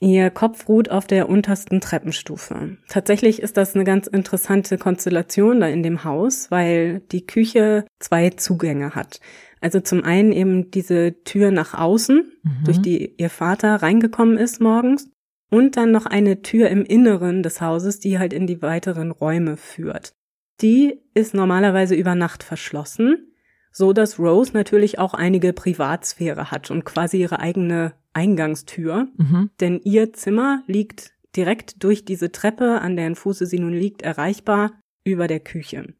Ihr 0.00 0.30
Kopf 0.30 0.68
ruht 0.68 0.90
auf 0.90 1.06
der 1.06 1.28
untersten 1.28 1.80
Treppenstufe. 1.80 2.76
Tatsächlich 2.88 3.40
ist 3.40 3.56
das 3.56 3.76
eine 3.76 3.84
ganz 3.84 4.08
interessante 4.08 4.76
Konstellation 4.76 5.60
da 5.60 5.68
in 5.68 5.84
dem 5.84 6.02
Haus, 6.02 6.50
weil 6.50 7.00
die 7.12 7.24
Küche 7.24 7.84
zwei 8.00 8.30
Zugänge 8.30 8.96
hat. 8.96 9.20
Also 9.60 9.78
zum 9.78 10.02
einen 10.02 10.32
eben 10.32 10.72
diese 10.72 11.22
Tür 11.22 11.52
nach 11.52 11.74
außen, 11.74 12.32
mhm. 12.42 12.64
durch 12.64 12.82
die 12.82 13.14
ihr 13.16 13.30
Vater 13.30 13.76
reingekommen 13.76 14.38
ist 14.38 14.60
morgens, 14.60 15.08
und 15.52 15.76
dann 15.76 15.92
noch 15.92 16.06
eine 16.06 16.42
Tür 16.42 16.68
im 16.70 16.84
Inneren 16.84 17.44
des 17.44 17.60
Hauses, 17.60 18.00
die 18.00 18.18
halt 18.18 18.32
in 18.32 18.48
die 18.48 18.62
weiteren 18.62 19.12
Räume 19.12 19.56
führt. 19.56 20.14
Die 20.60 21.00
ist 21.14 21.34
normalerweise 21.34 21.94
über 21.94 22.14
Nacht 22.14 22.42
verschlossen 22.42 23.28
so 23.72 23.92
dass 23.92 24.18
Rose 24.18 24.52
natürlich 24.52 24.98
auch 24.98 25.14
einige 25.14 25.52
Privatsphäre 25.52 26.50
hat 26.50 26.70
und 26.70 26.84
quasi 26.84 27.18
ihre 27.20 27.40
eigene 27.40 27.94
Eingangstür. 28.12 29.08
Mhm. 29.16 29.50
Denn 29.60 29.80
ihr 29.82 30.12
Zimmer 30.12 30.62
liegt 30.66 31.12
direkt 31.34 31.82
durch 31.82 32.04
diese 32.04 32.30
Treppe, 32.30 32.82
an 32.82 32.96
deren 32.96 33.16
Fuße 33.16 33.46
sie 33.46 33.58
nun 33.58 33.72
liegt, 33.72 34.02
erreichbar 34.02 34.72
über 35.04 35.26
der 35.26 35.40
Küche. 35.40 35.94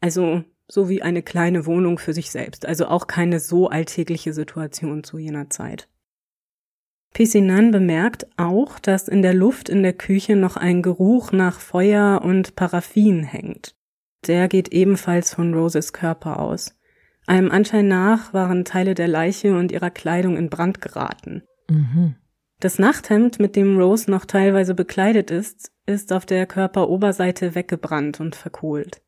Also 0.00 0.42
so 0.66 0.88
wie 0.88 1.02
eine 1.02 1.22
kleine 1.22 1.66
Wohnung 1.66 1.98
für 1.98 2.14
sich 2.14 2.30
selbst, 2.30 2.64
also 2.64 2.86
auch 2.86 3.06
keine 3.06 3.38
so 3.38 3.68
alltägliche 3.68 4.32
Situation 4.32 5.04
zu 5.04 5.18
jener 5.18 5.50
Zeit. 5.50 5.88
Pisinan 7.12 7.70
bemerkt 7.70 8.26
auch, 8.36 8.78
dass 8.78 9.08
in 9.08 9.22
der 9.22 9.34
Luft 9.34 9.68
in 9.68 9.82
der 9.82 9.92
Küche 9.92 10.34
noch 10.34 10.56
ein 10.56 10.82
Geruch 10.82 11.32
nach 11.32 11.60
Feuer 11.60 12.22
und 12.24 12.56
Paraffin 12.56 13.22
hängt. 13.22 13.74
Der 14.26 14.48
geht 14.48 14.72
ebenfalls 14.72 15.34
von 15.34 15.52
Roses 15.52 15.92
Körper 15.92 16.38
aus. 16.38 16.74
Einem 17.26 17.50
Anschein 17.50 17.88
nach 17.88 18.32
waren 18.32 18.64
Teile 18.64 18.94
der 18.94 19.08
Leiche 19.08 19.56
und 19.56 19.72
ihrer 19.72 19.90
Kleidung 19.90 20.36
in 20.36 20.48
Brand 20.48 20.80
geraten. 20.80 21.42
Mhm. 21.68 22.16
Das 22.60 22.78
Nachthemd, 22.78 23.40
mit 23.40 23.56
dem 23.56 23.76
Rose 23.78 24.10
noch 24.10 24.24
teilweise 24.24 24.74
bekleidet 24.74 25.30
ist, 25.30 25.72
ist 25.86 26.12
auf 26.12 26.26
der 26.26 26.46
Körperoberseite 26.46 27.54
weggebrannt 27.54 28.20
und 28.20 28.36
verkohlt. 28.36 29.02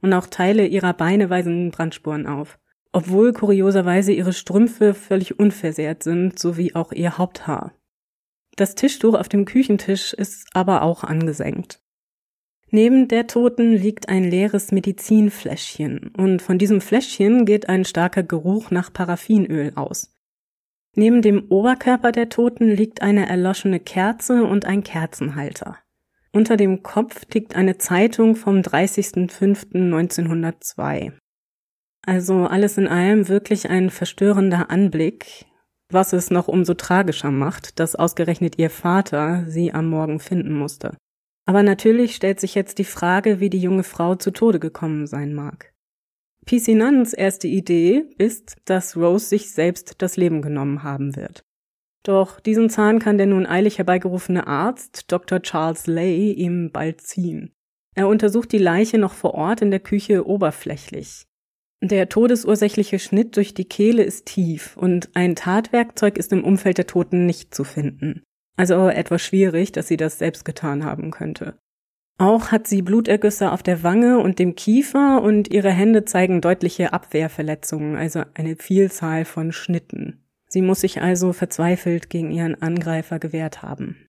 Und 0.00 0.12
auch 0.12 0.26
Teile 0.26 0.66
ihrer 0.66 0.94
Beine 0.94 1.30
weisen 1.30 1.70
Brandspuren 1.70 2.26
auf. 2.26 2.58
Obwohl 2.96 3.32
kurioserweise 3.34 4.12
ihre 4.12 4.32
Strümpfe 4.32 4.94
völlig 4.94 5.38
unversehrt 5.38 6.02
sind, 6.02 6.38
sowie 6.38 6.74
auch 6.74 6.92
ihr 6.92 7.18
Haupthaar. 7.18 7.74
Das 8.56 8.74
Tischtuch 8.74 9.12
auf 9.12 9.28
dem 9.28 9.44
Küchentisch 9.44 10.14
ist 10.14 10.46
aber 10.54 10.80
auch 10.80 11.04
angesenkt. 11.04 11.82
Neben 12.70 13.06
der 13.06 13.26
Toten 13.26 13.74
liegt 13.74 14.08
ein 14.08 14.24
leeres 14.24 14.72
Medizinfläschchen 14.72 16.12
und 16.16 16.40
von 16.40 16.56
diesem 16.56 16.80
Fläschchen 16.80 17.44
geht 17.44 17.68
ein 17.68 17.84
starker 17.84 18.22
Geruch 18.22 18.70
nach 18.70 18.90
Paraffinöl 18.90 19.72
aus. 19.74 20.16
Neben 20.94 21.20
dem 21.20 21.50
Oberkörper 21.50 22.12
der 22.12 22.30
Toten 22.30 22.70
liegt 22.70 23.02
eine 23.02 23.28
erloschene 23.28 23.78
Kerze 23.78 24.44
und 24.44 24.64
ein 24.64 24.82
Kerzenhalter. 24.82 25.76
Unter 26.32 26.56
dem 26.56 26.82
Kopf 26.82 27.26
liegt 27.34 27.56
eine 27.56 27.76
Zeitung 27.76 28.36
vom 28.36 28.60
30.05.1902. 28.60 31.12
Also 32.06 32.44
alles 32.44 32.78
in 32.78 32.86
allem 32.86 33.28
wirklich 33.28 33.68
ein 33.68 33.90
verstörender 33.90 34.70
Anblick, 34.70 35.46
was 35.90 36.12
es 36.12 36.30
noch 36.30 36.46
umso 36.46 36.74
tragischer 36.74 37.32
macht, 37.32 37.80
dass 37.80 37.96
ausgerechnet 37.96 38.58
ihr 38.58 38.70
Vater 38.70 39.44
sie 39.48 39.72
am 39.72 39.88
Morgen 39.90 40.20
finden 40.20 40.54
musste. 40.54 40.96
Aber 41.46 41.64
natürlich 41.64 42.14
stellt 42.14 42.40
sich 42.40 42.54
jetzt 42.54 42.78
die 42.78 42.84
Frage, 42.84 43.40
wie 43.40 43.50
die 43.50 43.60
junge 43.60 43.82
Frau 43.82 44.14
zu 44.14 44.30
Tode 44.30 44.60
gekommen 44.60 45.06
sein 45.06 45.34
mag. 45.34 45.72
PC 46.48 46.76
Nuns 46.76 47.12
erste 47.12 47.48
Idee 47.48 48.04
ist, 48.18 48.56
dass 48.64 48.96
Rose 48.96 49.26
sich 49.26 49.50
selbst 49.50 49.96
das 49.98 50.16
Leben 50.16 50.42
genommen 50.42 50.84
haben 50.84 51.16
wird. 51.16 51.42
Doch 52.04 52.38
diesen 52.38 52.70
Zahn 52.70 53.00
kann 53.00 53.18
der 53.18 53.26
nun 53.26 53.46
eilig 53.46 53.78
herbeigerufene 53.78 54.46
Arzt, 54.46 55.10
Dr. 55.10 55.42
Charles 55.42 55.88
Lay, 55.88 56.30
ihm 56.32 56.70
bald 56.70 57.00
ziehen. 57.00 57.52
Er 57.96 58.06
untersucht 58.06 58.52
die 58.52 58.58
Leiche 58.58 58.98
noch 58.98 59.14
vor 59.14 59.34
Ort 59.34 59.60
in 59.60 59.72
der 59.72 59.80
Küche 59.80 60.24
oberflächlich. 60.24 61.26
Der 61.82 62.08
todesursächliche 62.08 62.98
Schnitt 62.98 63.36
durch 63.36 63.52
die 63.52 63.66
Kehle 63.66 64.02
ist 64.02 64.26
tief 64.26 64.76
und 64.76 65.10
ein 65.14 65.36
Tatwerkzeug 65.36 66.16
ist 66.16 66.32
im 66.32 66.42
Umfeld 66.42 66.78
der 66.78 66.86
Toten 66.86 67.26
nicht 67.26 67.54
zu 67.54 67.64
finden. 67.64 68.22
Also 68.56 68.88
etwas 68.88 69.22
schwierig, 69.22 69.72
dass 69.72 69.88
sie 69.88 69.98
das 69.98 70.18
selbst 70.18 70.44
getan 70.44 70.84
haben 70.84 71.10
könnte. 71.10 71.58
Auch 72.18 72.50
hat 72.50 72.66
sie 72.66 72.80
Blutergüsse 72.80 73.52
auf 73.52 73.62
der 73.62 73.82
Wange 73.82 74.20
und 74.20 74.38
dem 74.38 74.54
Kiefer 74.54 75.20
und 75.22 75.52
ihre 75.52 75.70
Hände 75.70 76.06
zeigen 76.06 76.40
deutliche 76.40 76.94
Abwehrverletzungen, 76.94 77.96
also 77.96 78.22
eine 78.32 78.56
Vielzahl 78.56 79.26
von 79.26 79.52
Schnitten. 79.52 80.24
Sie 80.48 80.62
muss 80.62 80.80
sich 80.80 81.02
also 81.02 81.34
verzweifelt 81.34 82.08
gegen 82.08 82.30
ihren 82.30 82.62
Angreifer 82.62 83.18
gewehrt 83.18 83.62
haben. 83.62 84.05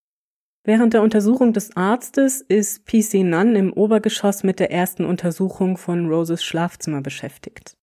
Während 0.67 0.93
der 0.93 1.01
Untersuchung 1.01 1.53
des 1.53 1.77
Arztes 1.77 2.41
ist 2.41 2.85
PC 2.85 3.23
Nunn 3.23 3.55
im 3.55 3.71
Obergeschoss 3.71 4.43
mit 4.43 4.59
der 4.59 4.69
ersten 4.69 5.05
Untersuchung 5.05 5.77
von 5.77 6.09
Roses 6.09 6.43
Schlafzimmer 6.43 6.99
beschäftigt. 6.99 7.77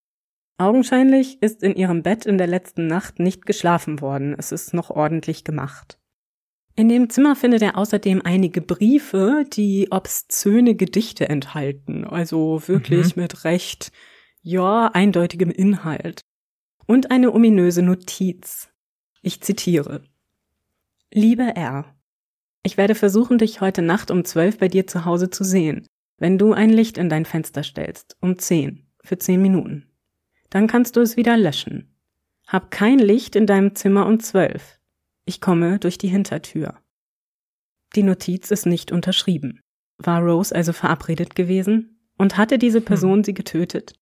Augenscheinlich 0.59 1.41
ist 1.41 1.63
in 1.63 1.77
ihrem 1.77 2.03
Bett 2.03 2.27
in 2.27 2.37
der 2.37 2.47
letzten 2.47 2.87
Nacht 2.87 3.21
nicht 3.21 3.47
geschlafen 3.47 4.03
worden, 4.03 4.35
es 4.37 4.53
ist 4.53 4.75
noch 4.75 4.91
ordentlich 4.91 5.45
gemacht. 5.45 5.99
In 6.77 6.91
dem 6.91 7.09
Zimmer 7.09 7.37
findet 7.37 7.63
er 7.63 7.79
außerdem 7.79 8.21
einige 8.23 8.61
Briefe, 8.61 9.47
die 9.51 9.89
obszöne 9.91 10.75
Gedichte 10.75 11.27
enthalten, 11.27 12.05
also 12.05 12.69
wirklich 12.69 13.17
mhm. 13.17 13.23
mit 13.23 13.45
recht, 13.45 13.93
ja, 14.43 14.91
eindeutigem 14.93 15.51
Inhalt 15.51 16.21
und 16.87 17.11
eine 17.11 17.33
ominöse 17.33 17.81
Notiz. 17.81 18.69
Ich 19.23 19.41
zitiere. 19.41 20.03
Liebe 21.11 21.57
R. 21.57 21.87
Ich 22.67 22.79
werde 22.79 22.95
versuchen, 22.95 23.37
dich 23.37 23.61
heute 23.61 23.83
Nacht 23.83 24.11
um 24.11 24.25
zwölf 24.25 24.59
bei 24.59 24.69
dir 24.69 24.87
zu 24.87 25.05
Hause 25.05 25.29
zu 25.29 25.45
sehen, 25.45 25.87
wenn 26.19 26.39
du 26.39 26.55
ein 26.55 26.71
Licht 26.71 26.97
in 26.97 27.11
dein 27.11 27.27
Fenster 27.27 27.63
stellst, 27.63 28.17
um 28.21 28.39
zehn, 28.39 28.87
für 29.03 29.19
zehn 29.19 29.41
Minuten. 29.41 29.87
Dann 30.49 30.67
kannst 30.67 30.97
du 30.97 31.01
es 31.01 31.19
wieder 31.19 31.37
löschen. 31.37 31.95
Hab 32.47 32.71
kein 32.71 32.99
Licht 32.99 33.37
in 33.37 33.47
deinem 33.47 33.75
Zimmer 33.75 34.07
um 34.07 34.19
zwölf. 34.19 34.81
Ich 35.27 35.43
komme 35.43 35.79
durch 35.79 35.99
die 35.99 36.09
Hintertür. 36.09 36.79
Die 37.97 38.03
Notiz 38.03 38.51
ist 38.51 38.65
nicht 38.65 38.93
unterschrieben. 38.93 39.61
War 39.99 40.23
Rose 40.23 40.55
also 40.55 40.73
verabredet 40.73 41.35
gewesen? 41.35 41.91
Und 42.17 42.37
hatte 42.37 42.59
diese 42.59 42.79
hm. 42.79 42.85
Person 42.85 43.17
hm. 43.19 43.25
sie 43.25 43.35
getötet? 43.35 43.95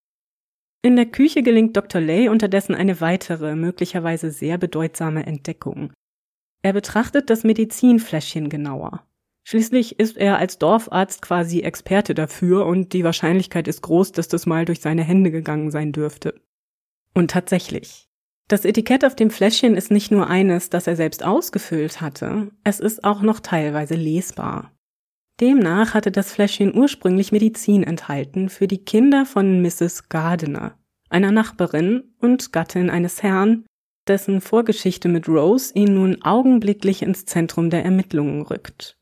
In 0.83 0.97
der 0.97 1.07
Küche 1.07 1.43
gelingt 1.43 1.77
Dr. 1.77 2.01
Lay 2.01 2.29
unterdessen 2.29 2.75
eine 2.75 3.01
weitere, 3.01 3.55
möglicherweise 3.55 4.31
sehr 4.31 4.59
bedeutsame 4.59 5.27
Entdeckung. 5.27 5.93
Er 6.63 6.73
betrachtet 6.73 7.29
das 7.29 7.45
Medizinfläschchen 7.45 8.49
genauer. 8.49 9.05
Schließlich 9.45 9.99
ist 9.99 10.17
er 10.17 10.39
als 10.39 10.59
Dorfarzt 10.59 11.21
quasi 11.21 11.61
Experte 11.61 12.15
dafür 12.15 12.67
und 12.67 12.93
die 12.93 13.03
Wahrscheinlichkeit 13.03 13.67
ist 13.67 13.83
groß, 13.83 14.13
dass 14.13 14.29
das 14.29 14.47
mal 14.47 14.65
durch 14.65 14.81
seine 14.81 15.03
Hände 15.03 15.33
gegangen 15.33 15.73
sein 15.73 15.93
dürfte. 15.93 16.41
Und 17.15 17.33
tatsächlich. 17.33 18.09
Das 18.49 18.65
Etikett 18.65 19.05
auf 19.05 19.17
dem 19.17 19.31
Fläschchen 19.31 19.77
ist 19.77 19.91
nicht 19.91 20.11
nur 20.11 20.29
eines, 20.29 20.71
das 20.71 20.87
er 20.87 20.95
selbst 20.95 21.25
ausgefüllt 21.25 22.01
hatte, 22.01 22.51
es 22.65 22.81
ist 22.81 23.03
auch 23.03 23.23
noch 23.23 23.41
teilweise 23.41 23.95
lesbar. 23.95 24.73
Demnach 25.41 25.95
hatte 25.95 26.13
das 26.13 26.33
Fläschchen 26.33 26.77
ursprünglich 26.77 27.33
Medizin 27.33 27.83
enthalten 27.83 28.49
für 28.49 28.69
die 28.69 28.85
Kinder 28.85 29.25
von 29.27 29.61
Mrs. 29.63 30.09
Gardiner, 30.09 30.79
einer 31.09 31.33
Nachbarin 31.33 32.15
und 32.21 32.53
Gattin 32.53 32.91
eines 32.91 33.23
Herrn, 33.23 33.65
dessen 34.09 34.41
Vorgeschichte 34.41 35.09
mit 35.09 35.29
Rose 35.29 35.73
ihn 35.75 35.95
nun 35.95 36.23
augenblicklich 36.23 37.03
ins 37.03 37.25
Zentrum 37.25 37.71
der 37.71 37.85
Ermittlungen 37.85 38.43
rückt. 38.43 38.97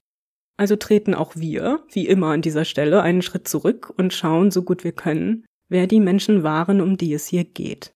Also 0.57 0.76
treten 0.76 1.14
auch 1.14 1.37
wir, 1.37 1.85
wie 1.90 2.07
immer 2.07 2.28
an 2.28 2.42
dieser 2.42 2.66
Stelle, 2.66 3.02
einen 3.02 3.23
Schritt 3.23 3.49
zurück 3.49 3.92
und 3.97 4.12
schauen, 4.12 4.50
so 4.50 4.62
gut 4.62 4.85
wir 4.85 4.92
können, 4.92 5.47
wer 5.69 5.87
die 5.87 6.00
Menschen 6.00 6.42
waren, 6.42 6.80
um 6.83 6.99
die 6.99 7.14
es 7.14 7.26
hier 7.26 7.45
geht. 7.45 7.95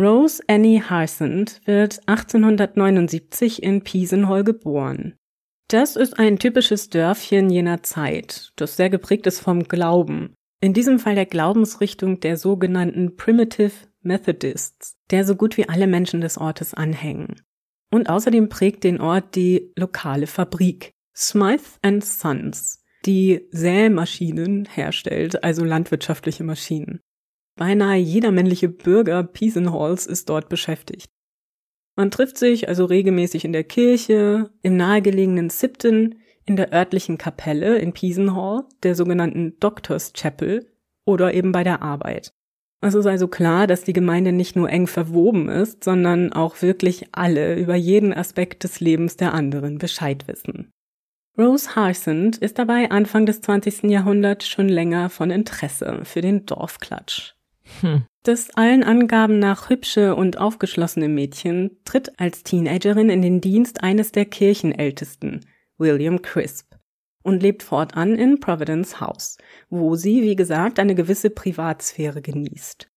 Rose 0.00 0.42
Annie 0.48 0.82
Harsand 0.82 1.60
wird 1.66 2.00
1879 2.08 3.62
in 3.62 3.82
Piesenhall 3.82 4.42
geboren. 4.42 5.14
Das 5.68 5.96
ist 5.96 6.18
ein 6.18 6.38
typisches 6.38 6.88
Dörfchen 6.88 7.48
jener 7.48 7.82
Zeit, 7.82 8.52
das 8.56 8.76
sehr 8.76 8.90
geprägt 8.90 9.26
ist 9.26 9.40
vom 9.40 9.64
Glauben. 9.64 10.34
In 10.64 10.72
diesem 10.72 10.98
Fall 10.98 11.14
der 11.14 11.26
Glaubensrichtung 11.26 12.20
der 12.20 12.38
sogenannten 12.38 13.16
Primitive 13.16 13.86
Methodists, 14.00 14.96
der 15.10 15.26
so 15.26 15.36
gut 15.36 15.58
wie 15.58 15.68
alle 15.68 15.86
Menschen 15.86 16.22
des 16.22 16.38
Ortes 16.38 16.72
anhängen. 16.72 17.42
Und 17.90 18.08
außerdem 18.08 18.48
prägt 18.48 18.82
den 18.82 18.98
Ort 18.98 19.36
die 19.36 19.74
lokale 19.76 20.26
Fabrik 20.26 20.94
Smythe 21.14 21.64
and 21.82 22.02
Sons, 22.02 22.82
die 23.04 23.46
Sämaschinen 23.50 24.64
herstellt, 24.64 25.44
also 25.44 25.66
landwirtschaftliche 25.66 26.44
Maschinen. 26.44 27.00
Beinahe 27.56 27.98
jeder 27.98 28.32
männliche 28.32 28.70
Bürger 28.70 29.22
Piesenhalls 29.22 30.06
ist 30.06 30.30
dort 30.30 30.48
beschäftigt. 30.48 31.10
Man 31.94 32.10
trifft 32.10 32.38
sich 32.38 32.70
also 32.70 32.86
regelmäßig 32.86 33.44
in 33.44 33.52
der 33.52 33.64
Kirche, 33.64 34.50
im 34.62 34.78
nahegelegenen 34.78 35.50
Sipton, 35.50 36.14
in 36.46 36.56
der 36.56 36.72
örtlichen 36.72 37.18
Kapelle 37.18 37.78
in 37.78 37.92
Piesenhall, 37.92 38.64
der 38.82 38.94
sogenannten 38.94 39.58
Doctors 39.60 40.12
Chapel 40.12 40.66
oder 41.04 41.34
eben 41.34 41.52
bei 41.52 41.64
der 41.64 41.82
Arbeit. 41.82 42.32
Es 42.80 42.94
ist 42.94 43.06
also 43.06 43.28
klar, 43.28 43.66
dass 43.66 43.82
die 43.82 43.94
Gemeinde 43.94 44.32
nicht 44.32 44.56
nur 44.56 44.68
eng 44.68 44.86
verwoben 44.86 45.48
ist, 45.48 45.84
sondern 45.84 46.32
auch 46.34 46.60
wirklich 46.60 47.06
alle 47.12 47.56
über 47.56 47.74
jeden 47.74 48.12
Aspekt 48.12 48.62
des 48.62 48.80
Lebens 48.80 49.16
der 49.16 49.32
anderen 49.32 49.78
Bescheid 49.78 50.28
wissen. 50.28 50.70
Rose 51.38 51.74
Harsand 51.74 52.36
ist 52.36 52.58
dabei 52.58 52.90
Anfang 52.90 53.26
des 53.26 53.40
20. 53.40 53.84
Jahrhunderts 53.84 54.46
schon 54.46 54.68
länger 54.68 55.08
von 55.08 55.30
Interesse 55.30 56.00
für 56.04 56.20
den 56.20 56.46
Dorfklatsch. 56.46 57.34
Hm. 57.80 58.04
Das 58.22 58.50
allen 58.50 58.84
Angaben 58.84 59.38
nach 59.38 59.68
hübsche 59.68 60.14
und 60.14 60.38
aufgeschlossene 60.38 61.08
Mädchen 61.08 61.78
tritt 61.84 62.20
als 62.20 62.42
Teenagerin 62.42 63.10
in 63.10 63.22
den 63.22 63.40
Dienst 63.40 63.82
eines 63.82 64.12
der 64.12 64.26
Kirchenältesten, 64.26 65.40
William 65.78 66.22
Crisp, 66.22 66.74
und 67.22 67.42
lebt 67.42 67.62
fortan 67.62 68.14
in 68.14 68.38
Providence 68.38 69.00
House, 69.00 69.38
wo 69.70 69.96
sie, 69.96 70.22
wie 70.22 70.36
gesagt, 70.36 70.78
eine 70.78 70.94
gewisse 70.94 71.30
Privatsphäre 71.30 72.22
genießt. 72.22 72.88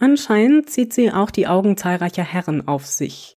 Anscheinend 0.00 0.70
zieht 0.70 0.92
sie 0.92 1.12
auch 1.12 1.30
die 1.30 1.48
Augen 1.48 1.76
zahlreicher 1.76 2.22
Herren 2.22 2.66
auf 2.68 2.86
sich. 2.86 3.36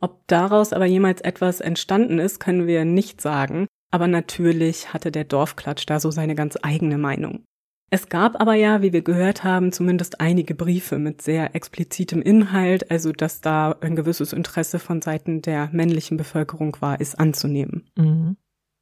Ob 0.00 0.26
daraus 0.26 0.72
aber 0.72 0.86
jemals 0.86 1.20
etwas 1.20 1.60
entstanden 1.60 2.18
ist, 2.18 2.40
können 2.40 2.66
wir 2.66 2.84
nicht 2.84 3.20
sagen, 3.20 3.66
aber 3.92 4.08
natürlich 4.08 4.92
hatte 4.92 5.12
der 5.12 5.24
Dorfklatsch 5.24 5.84
da 5.86 6.00
so 6.00 6.10
seine 6.10 6.34
ganz 6.34 6.58
eigene 6.60 6.98
Meinung. 6.98 7.44
Es 7.92 8.08
gab 8.08 8.40
aber 8.40 8.54
ja, 8.54 8.82
wie 8.82 8.92
wir 8.92 9.02
gehört 9.02 9.42
haben, 9.42 9.72
zumindest 9.72 10.20
einige 10.20 10.54
Briefe 10.54 10.98
mit 10.98 11.22
sehr 11.22 11.56
explizitem 11.56 12.22
Inhalt, 12.22 12.88
also 12.88 13.10
dass 13.10 13.40
da 13.40 13.72
ein 13.80 13.96
gewisses 13.96 14.32
Interesse 14.32 14.78
von 14.78 15.02
Seiten 15.02 15.42
der 15.42 15.70
männlichen 15.72 16.16
Bevölkerung 16.16 16.76
war, 16.78 17.00
ist 17.00 17.18
anzunehmen. 17.18 17.90
Mhm. 17.96 18.36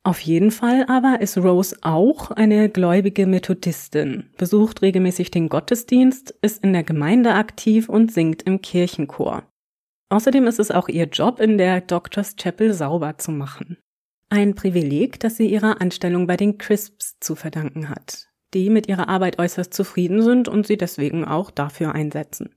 Auf 0.05 0.21
jeden 0.21 0.51
Fall 0.51 0.85
aber 0.89 1.23
ist 1.23 1.39
Rose 1.39 1.77
auch 1.81 2.31
eine 2.31 2.69
gläubige 2.69 3.27
Methodistin, 3.27 4.31
besucht 4.37 4.83
regelmäßig 4.83 5.31
den 5.31 5.49
Gottesdienst, 5.49 6.35
ist 6.43 6.63
in 6.63 6.75
der 6.75 6.85
Gemeinde 6.85 7.33
aktiv 7.33 7.89
und 7.89 8.13
singt 8.13 8.43
im 8.43 8.61
Kirchenchor. 8.61 9.43
Außerdem 10.11 10.47
ist 10.47 10.61
es 10.61 10.71
auch 10.71 10.89
ihr 10.89 11.07
Job, 11.07 11.41
in 11.41 11.57
der 11.57 11.81
Doctors 11.81 12.37
Chapel 12.37 12.75
sauber 12.75 13.17
zu 13.19 13.33
machen. 13.33 13.79
Ein 14.31 14.55
Privileg, 14.55 15.19
das 15.21 15.37
sie 15.37 15.47
ihrer 15.47 15.81
Anstellung 15.81 16.27
bei 16.27 16.37
den 16.37 16.59
Crisps 16.59 17.19
zu 17.21 17.35
verdanken 17.35 17.89
hat 17.89 18.28
die 18.55 18.71
mit 18.71 18.89
ihrer 18.89 19.09
Arbeit 19.09 19.39
äußerst 19.39 19.73
zufrieden 19.73 20.23
sind 20.23 20.49
und 20.49 20.67
sie 20.67 20.77
deswegen 20.77 21.25
auch 21.25 21.51
dafür 21.51 21.95
einsetzen. 21.95 22.55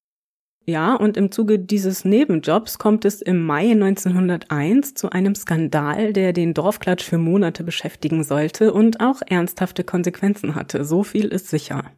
Ja, 0.64 0.96
und 0.96 1.18
im 1.18 1.32
Zuge 1.32 1.58
dieses 1.58 2.06
Nebenjobs 2.06 2.78
kommt 2.78 3.04
es 3.04 3.22
im 3.22 3.44
Mai 3.44 3.72
1901 3.72 4.94
zu 4.94 5.10
einem 5.10 5.34
Skandal, 5.34 6.14
der 6.14 6.34
den 6.34 6.54
Dorfklatsch 6.54 7.04
für 7.04 7.18
Monate 7.18 7.64
beschäftigen 7.64 8.24
sollte 8.24 8.72
und 8.72 9.00
auch 9.00 9.22
ernsthafte 9.26 9.84
Konsequenzen 9.84 10.54
hatte, 10.54 10.86
so 10.86 11.04
viel 11.04 11.26
ist 11.26 11.50
sicher. 11.50 11.92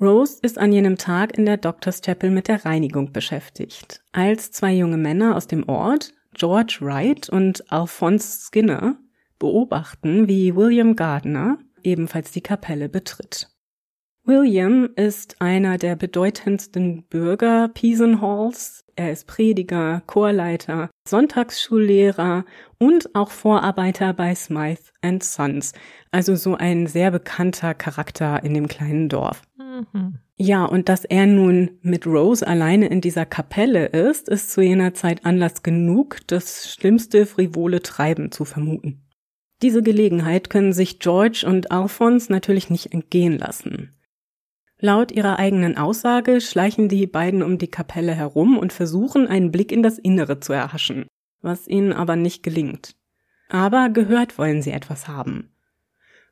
Rose 0.00 0.38
ist 0.42 0.58
an 0.58 0.72
jenem 0.72 0.96
Tag 0.96 1.36
in 1.36 1.44
der 1.44 1.56
Doctors 1.56 2.00
Chapel 2.00 2.30
mit 2.30 2.46
der 2.46 2.64
Reinigung 2.64 3.12
beschäftigt, 3.12 4.04
als 4.12 4.52
zwei 4.52 4.72
junge 4.72 4.96
Männer 4.96 5.34
aus 5.34 5.48
dem 5.48 5.68
Ort, 5.68 6.14
George 6.34 6.78
Wright 6.80 7.28
und 7.28 7.70
Alphonse 7.72 8.46
Skinner, 8.46 8.96
beobachten, 9.40 10.28
wie 10.28 10.54
William 10.54 10.94
Gardner 10.94 11.58
ebenfalls 11.82 12.30
die 12.30 12.40
Kapelle 12.40 12.88
betritt. 12.88 13.48
William 14.28 14.90
ist 14.94 15.36
einer 15.40 15.78
der 15.78 15.96
bedeutendsten 15.96 17.04
Bürger 17.04 17.68
Piesenhalls. 17.68 18.84
Er 18.94 19.10
ist 19.10 19.26
Prediger, 19.26 20.02
Chorleiter, 20.06 20.90
Sonntagsschullehrer 21.08 22.44
und 22.78 23.14
auch 23.14 23.30
Vorarbeiter 23.30 24.12
bei 24.12 24.34
Smythe 24.34 24.82
and 25.00 25.24
Sons. 25.24 25.72
Also 26.10 26.36
so 26.36 26.56
ein 26.56 26.86
sehr 26.86 27.10
bekannter 27.10 27.72
Charakter 27.72 28.44
in 28.44 28.52
dem 28.52 28.68
kleinen 28.68 29.08
Dorf. 29.08 29.40
Mhm. 29.56 30.18
Ja, 30.36 30.66
und 30.66 30.90
dass 30.90 31.06
er 31.06 31.26
nun 31.26 31.78
mit 31.80 32.06
Rose 32.06 32.46
alleine 32.46 32.88
in 32.88 33.00
dieser 33.00 33.24
Kapelle 33.24 33.86
ist, 33.86 34.28
ist 34.28 34.52
zu 34.52 34.60
jener 34.60 34.92
Zeit 34.92 35.24
Anlass 35.24 35.62
genug, 35.62 36.18
das 36.26 36.70
schlimmste 36.70 37.24
frivole 37.24 37.80
Treiben 37.80 38.30
zu 38.30 38.44
vermuten. 38.44 39.00
Diese 39.62 39.82
Gelegenheit 39.82 40.50
können 40.50 40.72
sich 40.72 41.00
George 41.00 41.44
und 41.46 41.70
Alphonse 41.70 42.30
natürlich 42.30 42.70
nicht 42.70 42.92
entgehen 42.92 43.38
lassen. 43.38 43.90
Laut 44.80 45.10
ihrer 45.10 45.40
eigenen 45.40 45.76
Aussage 45.76 46.40
schleichen 46.40 46.88
die 46.88 47.08
beiden 47.08 47.42
um 47.42 47.58
die 47.58 47.66
Kapelle 47.66 48.14
herum 48.14 48.56
und 48.56 48.72
versuchen, 48.72 49.26
einen 49.26 49.50
Blick 49.50 49.72
in 49.72 49.82
das 49.82 49.98
Innere 49.98 50.38
zu 50.38 50.52
erhaschen, 50.52 51.06
was 51.42 51.66
ihnen 51.66 51.92
aber 51.92 52.14
nicht 52.14 52.44
gelingt. 52.44 52.94
Aber 53.48 53.88
gehört 53.88 54.38
wollen 54.38 54.62
sie 54.62 54.70
etwas 54.70 55.08
haben. 55.08 55.50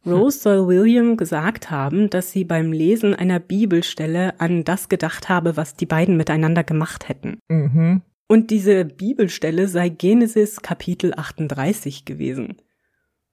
Rose 0.07 0.39
soll 0.39 0.69
William 0.69 1.17
gesagt 1.17 1.71
haben, 1.71 2.09
dass 2.11 2.31
sie 2.31 2.45
beim 2.45 2.73
Lesen 2.73 3.15
einer 3.15 3.41
Bibelstelle 3.41 4.39
an 4.39 4.63
das 4.63 4.89
gedacht 4.89 5.29
habe, 5.29 5.57
was 5.57 5.75
die 5.75 5.87
beiden 5.87 6.17
miteinander 6.17 6.63
gemacht 6.63 7.09
hätten. 7.09 7.41
Mhm. 7.49 8.03
Und 8.29 8.51
diese 8.51 8.85
Bibelstelle 8.85 9.67
sei 9.67 9.89
Genesis 9.89 10.63
Kapitel 10.63 11.13
38 11.17 12.05
gewesen. 12.05 12.57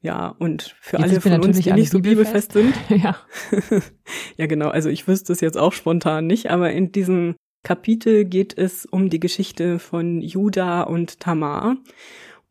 Ja, 0.04 0.36
und 0.38 0.76
für 0.82 0.98
jetzt 0.98 1.12
alle 1.12 1.22
von 1.22 1.44
uns, 1.46 1.62
die 1.62 1.72
nicht 1.72 1.90
so 1.90 2.02
bibelfest 2.02 2.52
sind. 2.52 2.76
ja. 2.90 3.16
ja, 4.38 4.48
genau. 4.48 4.68
Also 4.68 4.90
ich 4.90 5.08
wüsste 5.08 5.32
es 5.32 5.40
jetzt 5.40 5.58
auch 5.58 5.72
spontan 5.72 6.28
nicht, 6.28 6.52
aber 6.52 6.74
in 6.74 6.92
diesem 6.92 7.36
Kapitel 7.64 8.26
geht 8.26 8.58
es 8.58 8.86
um 8.86 9.10
die 9.10 9.22
Geschichte 9.22 9.80
von 9.80 10.22
Judah 10.22 10.84
und 10.84 11.22
Tamar 11.22 11.78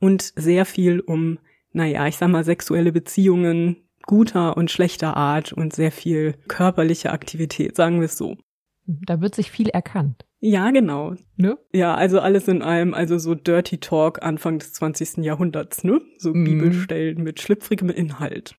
und 0.01 0.33
sehr 0.35 0.65
viel 0.65 1.01
um, 1.01 1.39
naja, 1.73 2.07
ich 2.07 2.17
sag 2.17 2.31
mal, 2.31 2.43
sexuelle 2.43 2.91
Beziehungen 2.91 3.77
guter 4.07 4.57
und 4.57 4.71
schlechter 4.71 5.19
Art 5.19 5.53
und 5.53 5.75
sehr 5.75 5.93
viel 5.93 6.35
körperliche 6.49 7.13
Aktivität, 7.13 7.77
sagen 7.77 8.01
wir 8.01 8.07
es 8.07 8.17
so. 8.17 8.39
Da 8.87 9.21
wird 9.21 9.35
sich 9.35 9.51
viel 9.51 9.69
erkannt. 9.69 10.25
Ja, 10.45 10.73
genau. 10.73 11.15
Ne? 11.37 11.57
Ja, 11.73 11.95
also 11.95 12.19
alles 12.19 12.49
in 12.49 12.63
allem, 12.63 12.95
also 12.95 13.17
so 13.17 13.37
Dirty 13.37 13.79
Talk 13.79 14.25
Anfang 14.25 14.59
des 14.59 14.73
20. 14.73 15.19
Jahrhunderts, 15.19 15.85
ne? 15.85 16.03
So 16.19 16.35
mhm. 16.35 16.45
Bibelstellen 16.45 17.23
mit 17.23 17.41
schlüpfrigem 17.41 17.91
Inhalt. 17.91 18.57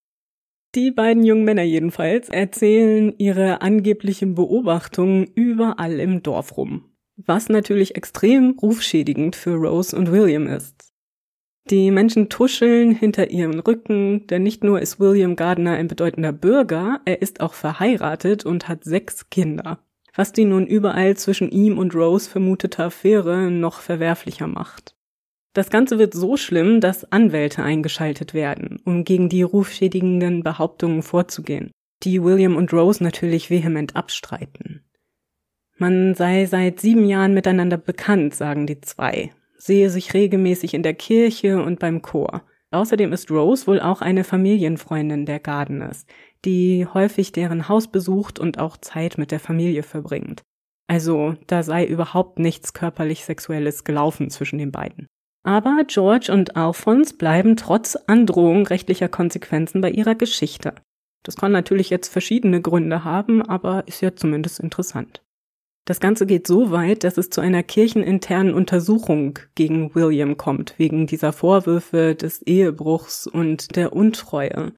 Die 0.75 0.91
beiden 0.91 1.25
jungen 1.25 1.43
Männer 1.43 1.63
jedenfalls 1.63 2.29
erzählen 2.29 3.13
ihre 3.17 3.61
angeblichen 3.61 4.33
Beobachtungen 4.33 5.27
überall 5.35 5.99
im 5.99 6.23
Dorf 6.23 6.55
rum. 6.55 6.85
Was 7.17 7.49
natürlich 7.49 7.95
extrem 7.95 8.57
rufschädigend 8.61 9.35
für 9.35 9.55
Rose 9.55 9.95
und 9.95 10.09
William 10.09 10.47
ist. 10.47 10.93
Die 11.69 11.91
Menschen 11.91 12.29
tuscheln 12.29 12.95
hinter 12.95 13.29
ihren 13.29 13.59
Rücken, 13.59 14.25
denn 14.27 14.43
nicht 14.43 14.63
nur 14.63 14.81
ist 14.81 15.01
William 15.01 15.35
Gardner 15.35 15.73
ein 15.73 15.89
bedeutender 15.89 16.31
Bürger, 16.31 17.01
er 17.03 17.21
ist 17.21 17.41
auch 17.41 17.53
verheiratet 17.53 18.45
und 18.45 18.69
hat 18.69 18.85
sechs 18.85 19.29
Kinder 19.29 19.79
was 20.15 20.31
die 20.31 20.45
nun 20.45 20.67
überall 20.67 21.17
zwischen 21.17 21.49
ihm 21.49 21.77
und 21.77 21.95
Rose 21.95 22.29
vermutete 22.29 22.83
Affäre 22.83 23.49
noch 23.49 23.79
verwerflicher 23.79 24.47
macht. 24.47 24.95
Das 25.53 25.69
Ganze 25.69 25.99
wird 25.99 26.13
so 26.13 26.35
schlimm, 26.35 26.81
dass 26.81 27.11
Anwälte 27.11 27.63
eingeschaltet 27.63 28.33
werden, 28.33 28.81
um 28.85 29.03
gegen 29.03 29.29
die 29.29 29.43
rufschädigenden 29.43 30.43
Behauptungen 30.43 31.03
vorzugehen, 31.03 31.71
die 32.01 32.23
William 32.23 32.55
und 32.55 32.73
Rose 32.73 33.03
natürlich 33.03 33.49
vehement 33.49 33.95
abstreiten. 33.95 34.83
Man 35.77 36.15
sei 36.15 36.45
seit 36.45 36.79
sieben 36.79 37.05
Jahren 37.07 37.33
miteinander 37.33 37.77
bekannt, 37.77 38.35
sagen 38.35 38.67
die 38.67 38.81
zwei, 38.81 39.31
sehe 39.57 39.89
sich 39.89 40.13
regelmäßig 40.13 40.73
in 40.73 40.83
der 40.83 40.93
Kirche 40.93 41.61
und 41.61 41.79
beim 41.79 42.01
Chor. 42.01 42.43
Außerdem 42.71 43.13
ist 43.13 43.29
Rose 43.29 43.67
wohl 43.67 43.79
auch 43.79 44.01
eine 44.01 44.23
Familienfreundin 44.23 45.27
der 45.27 45.39
Gardeners, 45.39 46.05
die 46.45 46.87
häufig 46.93 47.31
deren 47.31 47.69
Haus 47.69 47.87
besucht 47.87 48.39
und 48.39 48.59
auch 48.59 48.77
Zeit 48.77 49.17
mit 49.17 49.31
der 49.31 49.39
Familie 49.39 49.83
verbringt. 49.83 50.41
Also 50.87 51.35
da 51.47 51.63
sei 51.63 51.85
überhaupt 51.85 52.39
nichts 52.39 52.73
körperlich 52.73 53.23
Sexuelles 53.25 53.83
gelaufen 53.83 54.29
zwischen 54.29 54.59
den 54.59 54.71
beiden. 54.71 55.07
Aber 55.43 55.83
George 55.87 56.31
und 56.31 56.55
Alphonse 56.55 57.15
bleiben 57.15 57.57
trotz 57.57 57.95
Androhung 58.07 58.65
rechtlicher 58.65 59.09
Konsequenzen 59.09 59.81
bei 59.81 59.91
ihrer 59.91 60.15
Geschichte. 60.15 60.73
Das 61.23 61.35
kann 61.35 61.51
natürlich 61.51 61.89
jetzt 61.89 62.09
verschiedene 62.09 62.61
Gründe 62.61 63.03
haben, 63.03 63.41
aber 63.41 63.87
ist 63.87 64.01
ja 64.01 64.15
zumindest 64.15 64.59
interessant. 64.59 65.21
Das 65.85 65.99
Ganze 65.99 66.25
geht 66.25 66.47
so 66.47 66.71
weit, 66.71 67.03
dass 67.03 67.17
es 67.17 67.29
zu 67.29 67.41
einer 67.41 67.61
kircheninternen 67.61 68.53
Untersuchung 68.53 69.39
gegen 69.55 69.93
William 69.95 70.37
kommt, 70.37 70.75
wegen 70.77 71.07
dieser 71.07 71.33
Vorwürfe 71.33 72.15
des 72.15 72.41
Ehebruchs 72.41 73.27
und 73.27 73.75
der 73.75 73.91
Untreue 73.93 74.73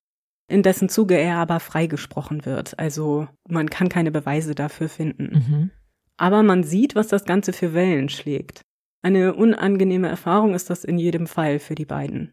in 0.47 0.63
dessen 0.63 0.89
Zuge 0.89 1.15
er 1.15 1.38
aber 1.38 1.60
freigesprochen 1.60 2.45
wird. 2.45 2.77
Also 2.77 3.27
man 3.47 3.69
kann 3.69 3.89
keine 3.89 4.12
Beweise 4.12 4.55
dafür 4.55 4.89
finden. 4.89 5.23
Mhm. 5.34 5.71
Aber 6.17 6.43
man 6.43 6.63
sieht, 6.63 6.95
was 6.95 7.08
das 7.08 7.25
Ganze 7.25 7.51
für 7.51 7.73
Wellen 7.73 8.10
schlägt. 8.10 8.62
Eine 9.01 9.36
unangenehme 9.36 10.08
Erfahrung 10.08 10.55
ist 10.55 10.69
das 10.69 10.84
in 10.84 10.97
jedem 10.97 11.27
Fall 11.27 11.60
für 11.60 11.75
die 11.75 11.86
beiden. 11.86 12.31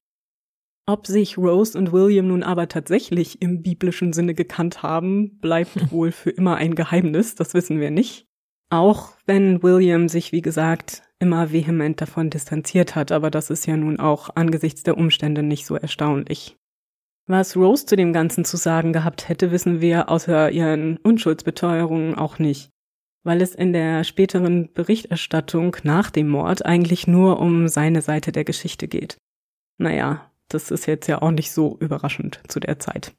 Ob 0.87 1.07
sich 1.07 1.39
Rose 1.39 1.79
und 1.79 1.93
William 1.93 2.29
nun 2.29 2.43
aber 2.43 2.69
tatsächlich 2.69 3.41
im 3.41 3.63
biblischen 3.63 4.13
Sinne 4.13 4.35
gekannt 4.35 4.83
haben, 4.83 5.39
bleibt 5.39 5.71
wohl 5.93 6.13
für 6.13 6.31
immer 6.31 6.57
ein 6.57 6.75
Geheimnis, 6.75 7.35
das 7.35 7.55
wissen 7.55 7.81
wir 7.81 7.91
nicht. 7.91 8.27
Auch 8.71 9.11
wenn 9.27 9.63
William 9.63 10.09
sich, 10.09 10.33
wie 10.33 10.41
gesagt, 10.41 11.03
immer 11.19 11.53
vehement 11.53 12.01
davon 12.01 12.31
distanziert 12.31 12.97
hat, 12.97 13.13
aber 13.13 13.31
das 13.31 13.51
ist 13.51 13.67
ja 13.67 13.77
nun 13.77 14.01
auch 14.01 14.31
angesichts 14.35 14.83
der 14.83 14.97
Umstände 14.97 15.43
nicht 15.43 15.67
so 15.67 15.77
erstaunlich. 15.77 16.57
Was 17.33 17.57
Rose 17.57 17.87
zu 17.87 17.97
dem 17.97 18.13
Ganzen 18.13 18.45
zu 18.45 18.59
sagen 18.59 18.93
gehabt 18.93 19.27
hätte, 19.27 19.53
wissen 19.53 19.81
wir 19.81 20.11
außer 20.11 20.51
ihren 20.51 20.99
Unschuldsbeteuerungen 20.99 22.15
auch 22.15 22.39
nicht, 22.39 22.69
weil 23.25 23.41
es 23.41 23.55
in 23.55 23.73
der 23.73 24.05
späteren 24.05 24.71
Berichterstattung 24.75 25.75
nach 25.83 26.11
dem 26.11 26.29
Mord 26.29 26.67
eigentlich 26.67 27.07
nur 27.07 27.41
um 27.41 27.69
seine 27.69 28.03
Seite 28.03 28.33
der 28.33 28.45
Geschichte 28.45 28.87
geht. 28.87 29.17
Naja, 29.79 30.31
das 30.49 30.71
ist 30.71 30.85
jetzt 30.85 31.07
ja 31.07 31.23
auch 31.23 31.31
nicht 31.31 31.53
so 31.53 31.79
überraschend 31.81 32.43
zu 32.49 32.61
der 32.61 32.79
Zeit. 32.79 33.15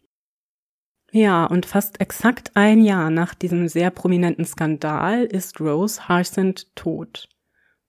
Ja, 1.11 1.47
und 1.47 1.65
fast 1.65 1.99
exakt 1.99 2.51
ein 2.53 2.83
Jahr 2.83 3.09
nach 3.09 3.33
diesem 3.33 3.67
sehr 3.67 3.89
prominenten 3.89 4.45
Skandal 4.45 5.23
ist 5.23 5.59
Rose 5.59 6.07
Harsend 6.07 6.67
tot. 6.75 7.29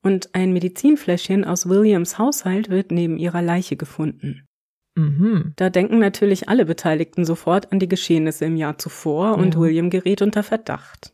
Und 0.03 0.35
ein 0.35 0.55
Medizinfläschchen 0.55 1.45
aus 1.45 1.69
Williams 1.69 2.17
Haushalt 2.17 2.71
wird 2.71 2.93
neben 2.93 3.19
ihrer 3.19 3.43
Leiche 3.43 3.77
gefunden. 3.77 4.47
Mhm. 4.95 5.53
Da 5.57 5.71
denken 5.71 5.99
natürlich 5.99 6.49
alle 6.49 6.65
Beteiligten 6.65 7.25
sofort 7.25 7.73
an 7.73 7.79
die 7.79 7.89
Geschehnisse 7.89 8.45
im 8.45 8.57
Jahr 8.57 8.79
zuvor 8.79 9.37
und 9.37 9.55
ja. 9.55 9.61
William 9.61 9.91
gerät 9.91 10.23
unter 10.23 10.43
Verdacht. 10.43 11.13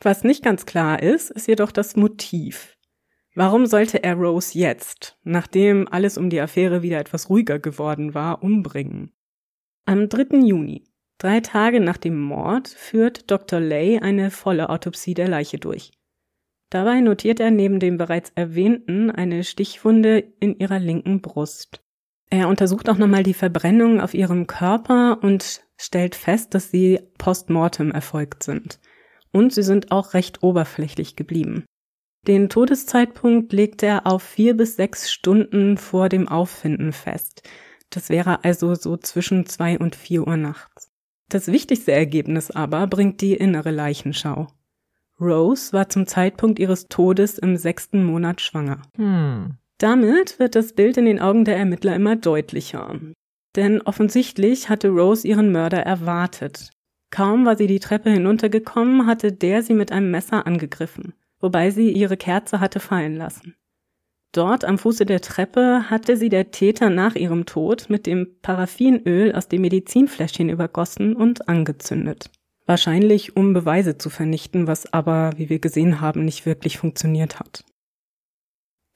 Was 0.00 0.24
nicht 0.24 0.44
ganz 0.44 0.66
klar 0.66 1.02
ist, 1.02 1.30
ist 1.30 1.48
jedoch 1.48 1.72
das 1.72 1.96
Motiv. 1.96 2.76
Warum 3.34 3.66
sollte 3.66 4.02
er 4.02 4.14
Rose 4.14 4.58
jetzt, 4.58 5.18
nachdem 5.22 5.88
alles 5.88 6.16
um 6.16 6.30
die 6.30 6.40
Affäre 6.40 6.82
wieder 6.82 6.98
etwas 6.98 7.28
ruhiger 7.28 7.58
geworden 7.58 8.14
war, 8.14 8.42
umbringen? 8.42 9.12
Am 9.84 10.08
3. 10.08 10.38
Juni, 10.38 10.84
drei 11.18 11.40
Tage 11.40 11.80
nach 11.80 11.98
dem 11.98 12.18
Mord, 12.18 12.68
führt 12.68 13.30
Dr. 13.30 13.60
Lay 13.60 13.98
eine 13.98 14.30
volle 14.30 14.70
Autopsie 14.70 15.14
der 15.14 15.28
Leiche 15.28 15.58
durch. 15.58 15.92
Dabei 16.70 17.00
notiert 17.00 17.38
er 17.38 17.50
neben 17.50 17.78
dem 17.78 17.96
bereits 17.96 18.32
erwähnten 18.34 19.10
eine 19.10 19.44
Stichwunde 19.44 20.18
in 20.40 20.58
ihrer 20.58 20.78
linken 20.78 21.20
Brust. 21.20 21.85
Er 22.30 22.48
untersucht 22.48 22.88
auch 22.88 22.98
nochmal 22.98 23.22
die 23.22 23.34
Verbrennungen 23.34 24.00
auf 24.00 24.14
ihrem 24.14 24.46
Körper 24.46 25.18
und 25.22 25.62
stellt 25.76 26.14
fest, 26.14 26.54
dass 26.54 26.70
sie 26.70 27.00
postmortem 27.18 27.92
erfolgt 27.92 28.42
sind. 28.42 28.80
Und 29.32 29.52
sie 29.52 29.62
sind 29.62 29.92
auch 29.92 30.14
recht 30.14 30.42
oberflächlich 30.42 31.16
geblieben. 31.16 31.64
Den 32.26 32.48
Todeszeitpunkt 32.48 33.52
legt 33.52 33.82
er 33.82 34.06
auf 34.06 34.22
vier 34.22 34.56
bis 34.56 34.76
sechs 34.76 35.12
Stunden 35.12 35.76
vor 35.78 36.08
dem 36.08 36.26
Auffinden 36.26 36.92
fest. 36.92 37.42
Das 37.90 38.08
wäre 38.08 38.42
also 38.42 38.74
so 38.74 38.96
zwischen 38.96 39.46
zwei 39.46 39.78
und 39.78 39.94
vier 39.94 40.26
Uhr 40.26 40.36
nachts. 40.36 40.90
Das 41.28 41.46
wichtigste 41.48 41.92
Ergebnis 41.92 42.50
aber 42.50 42.86
bringt 42.86 43.20
die 43.20 43.34
innere 43.34 43.70
Leichenschau. 43.70 44.48
Rose 45.20 45.72
war 45.72 45.88
zum 45.88 46.06
Zeitpunkt 46.06 46.58
ihres 46.58 46.88
Todes 46.88 47.38
im 47.38 47.56
sechsten 47.56 48.04
Monat 48.04 48.40
schwanger. 48.40 48.82
Hm. 48.96 49.58
Damit 49.78 50.38
wird 50.38 50.54
das 50.54 50.72
Bild 50.72 50.96
in 50.96 51.04
den 51.04 51.20
Augen 51.20 51.44
der 51.44 51.56
Ermittler 51.56 51.94
immer 51.94 52.16
deutlicher. 52.16 52.98
Denn 53.56 53.82
offensichtlich 53.82 54.68
hatte 54.68 54.88
Rose 54.88 55.26
ihren 55.26 55.52
Mörder 55.52 55.80
erwartet. 55.80 56.70
Kaum 57.10 57.44
war 57.44 57.56
sie 57.56 57.66
die 57.66 57.80
Treppe 57.80 58.10
hinuntergekommen, 58.10 59.06
hatte 59.06 59.32
der 59.32 59.62
sie 59.62 59.74
mit 59.74 59.92
einem 59.92 60.10
Messer 60.10 60.46
angegriffen, 60.46 61.14
wobei 61.40 61.70
sie 61.70 61.90
ihre 61.90 62.16
Kerze 62.16 62.60
hatte 62.60 62.80
fallen 62.80 63.16
lassen. 63.16 63.54
Dort 64.32 64.64
am 64.64 64.76
Fuße 64.76 65.06
der 65.06 65.20
Treppe 65.22 65.88
hatte 65.88 66.16
sie 66.16 66.28
der 66.28 66.50
Täter 66.50 66.90
nach 66.90 67.14
ihrem 67.14 67.46
Tod 67.46 67.88
mit 67.88 68.06
dem 68.06 68.38
Paraffinöl 68.42 69.32
aus 69.32 69.48
dem 69.48 69.62
Medizinfläschchen 69.62 70.50
übergossen 70.50 71.16
und 71.16 71.48
angezündet. 71.48 72.30
Wahrscheinlich 72.66 73.36
um 73.36 73.52
Beweise 73.52 73.96
zu 73.96 74.10
vernichten, 74.10 74.66
was 74.66 74.92
aber, 74.92 75.30
wie 75.36 75.48
wir 75.48 75.60
gesehen 75.60 76.00
haben, 76.00 76.24
nicht 76.24 76.44
wirklich 76.44 76.76
funktioniert 76.76 77.38
hat. 77.38 77.64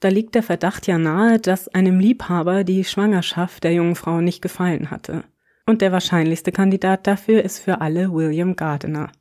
Da 0.01 0.09
liegt 0.09 0.33
der 0.33 0.41
Verdacht 0.41 0.87
ja 0.87 0.97
nahe, 0.97 1.39
dass 1.39 1.67
einem 1.67 1.99
Liebhaber 1.99 2.63
die 2.63 2.83
Schwangerschaft 2.83 3.63
der 3.63 3.73
jungen 3.73 3.95
Frau 3.95 4.19
nicht 4.19 4.41
gefallen 4.41 4.89
hatte. 4.89 5.23
Und 5.67 5.81
der 5.81 5.91
wahrscheinlichste 5.91 6.51
Kandidat 6.51 7.05
dafür 7.05 7.43
ist 7.43 7.59
für 7.59 7.81
alle 7.81 8.11
William 8.11 8.55
Gardiner. 8.55 9.11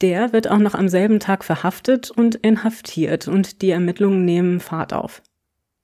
Der 0.00 0.32
wird 0.32 0.50
auch 0.50 0.58
noch 0.58 0.74
am 0.74 0.88
selben 0.88 1.20
Tag 1.20 1.44
verhaftet 1.44 2.10
und 2.10 2.34
inhaftiert 2.36 3.28
und 3.28 3.60
die 3.60 3.70
Ermittlungen 3.70 4.24
nehmen 4.24 4.60
Fahrt 4.60 4.94
auf. 4.94 5.22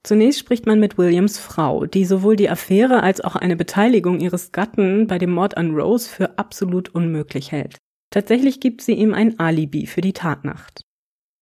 Zunächst 0.01 0.39
spricht 0.39 0.65
man 0.65 0.79
mit 0.79 0.97
Williams 0.97 1.37
Frau, 1.37 1.85
die 1.85 2.03
sowohl 2.03 2.35
die 2.35 2.49
Affäre 2.49 3.03
als 3.03 3.21
auch 3.21 3.35
eine 3.35 3.55
Beteiligung 3.55 4.19
ihres 4.19 4.51
Gatten 4.51 5.05
bei 5.05 5.19
dem 5.19 5.31
Mord 5.31 5.57
an 5.57 5.75
Rose 5.75 6.09
für 6.09 6.39
absolut 6.39 6.89
unmöglich 6.89 7.51
hält. 7.51 7.77
Tatsächlich 8.09 8.59
gibt 8.59 8.81
sie 8.81 8.93
ihm 8.93 9.13
ein 9.13 9.39
Alibi 9.39 9.85
für 9.85 10.01
die 10.01 10.13
Tatnacht. 10.13 10.82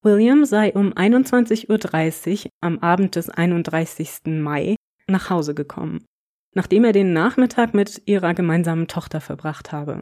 William 0.04 0.46
sei 0.46 0.74
um 0.74 0.94
21.30 0.94 2.46
Uhr 2.46 2.52
am 2.60 2.80
Abend 2.80 3.16
des 3.16 3.30
31. 3.30 4.40
Mai 4.40 4.76
nach 5.08 5.30
Hause 5.30 5.54
gekommen, 5.54 6.04
nachdem 6.56 6.86
er 6.86 6.92
den 6.92 7.14
Nachmittag 7.14 7.76
mit 7.76 8.02
ihrer 8.08 8.34
gemeinsamen 8.34 8.88
Tochter 8.88 9.22
verbracht 9.22 9.72
habe. 9.72 10.02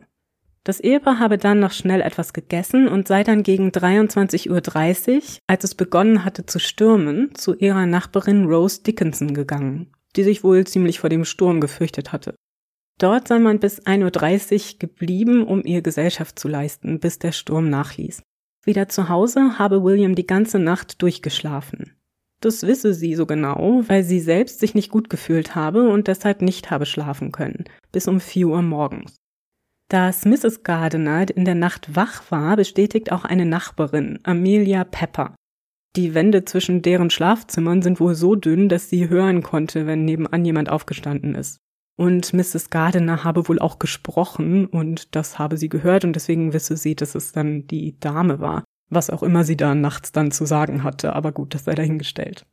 Das 0.64 0.80
Ehepaar 0.80 1.20
habe 1.20 1.38
dann 1.38 1.60
noch 1.60 1.72
schnell 1.72 2.00
etwas 2.00 2.32
gegessen 2.32 2.88
und 2.88 3.10
sei 3.10 3.26
dann 3.26 3.44
gegen 3.44 3.72
23.30 3.72 5.16
Uhr, 5.16 5.22
als 5.48 5.64
es 5.66 5.76
begonnen 5.76 6.24
hatte 6.24 6.46
zu 6.46 6.60
stürmen, 6.60 7.36
zu 7.36 7.56
ihrer 7.56 7.86
Nachbarin 7.86 8.46
Rose 8.46 8.82
Dickinson 8.84 9.34
gegangen, 9.34 9.92
die 10.16 10.24
sich 10.24 10.46
wohl 10.46 10.66
ziemlich 10.66 11.00
vor 11.00 11.10
dem 11.10 11.26
Sturm 11.26 11.60
gefürchtet 11.60 12.14
hatte. 12.14 12.36
Dort 13.00 13.28
sei 13.28 13.40
man 13.40 13.60
bis 13.60 13.82
1.30 13.82 14.74
Uhr 14.74 14.80
geblieben, 14.80 15.44
um 15.44 15.66
ihr 15.66 15.82
Gesellschaft 15.82 16.40
zu 16.40 16.48
leisten, 16.48 17.02
bis 17.02 17.20
der 17.20 17.34
Sturm 17.34 17.70
nachließ. 17.70 18.22
Wieder 18.66 18.90
zu 18.90 19.10
Hause 19.10 19.58
habe 19.58 19.84
William 19.84 20.16
die 20.16 20.28
ganze 20.28 20.60
Nacht 20.60 21.02
durchgeschlafen. 21.02 21.96
Das 22.42 22.66
wisse 22.66 22.94
sie 22.94 23.16
so 23.16 23.26
genau, 23.26 23.84
weil 23.88 24.04
sie 24.04 24.20
selbst 24.20 24.60
sich 24.60 24.74
nicht 24.74 24.90
gut 24.90 25.10
gefühlt 25.10 25.56
habe 25.56 25.90
und 25.90 26.08
deshalb 26.08 26.42
nicht 26.42 26.72
habe 26.72 26.86
schlafen 26.86 27.32
können, 27.32 27.66
bis 27.92 28.08
um 28.08 28.20
4 28.20 28.48
Uhr 28.48 28.62
morgens. 28.62 29.18
Dass 29.90 30.26
Mrs. 30.26 30.64
Gardiner 30.64 31.36
in 31.36 31.46
der 31.46 31.56
Nacht 31.56 31.96
wach 31.96 32.32
war, 32.32 32.56
bestätigt 32.56 33.12
auch 33.12 33.26
eine 33.26 33.46
Nachbarin, 33.46 34.20
Amelia 34.24 34.84
Pepper. 34.84 35.36
Die 35.96 36.14
Wände 36.14 36.46
zwischen 36.46 36.82
deren 36.82 37.10
Schlafzimmern 37.10 37.82
sind 37.82 38.00
wohl 38.00 38.14
so 38.14 38.36
dünn, 38.36 38.70
dass 38.70 38.90
sie 38.90 39.10
hören 39.10 39.42
konnte, 39.42 39.88
wenn 39.88 40.06
nebenan 40.06 40.46
jemand 40.46 40.70
aufgestanden 40.70 41.34
ist. 41.36 41.58
Und 42.00 42.32
Mrs. 42.32 42.70
Gardiner 42.70 43.26
habe 43.26 43.50
wohl 43.50 43.60
auch 43.60 43.78
gesprochen 43.78 44.68
und 44.68 45.18
das 45.18 45.38
habe 45.38 45.58
sie 45.58 45.68
gehört 45.68 46.06
und 46.06 46.14
deswegen 46.14 46.54
wisse 46.54 46.78
sie, 46.78 46.96
dass 46.96 47.14
es 47.14 47.34
dann 47.34 47.68
die 47.68 48.00
Dame 48.00 48.40
war. 48.40 48.64
Was 48.90 49.10
auch 49.10 49.22
immer 49.22 49.44
sie 49.44 49.58
da 49.58 49.76
nachts 49.76 50.14
dann 50.14 50.32
zu 50.32 50.46
sagen 50.46 50.86
hatte, 50.86 51.14
aber 51.14 51.34
gut, 51.34 51.54
das 51.54 51.66
sei 51.66 51.76
dahingestellt. 51.76 52.46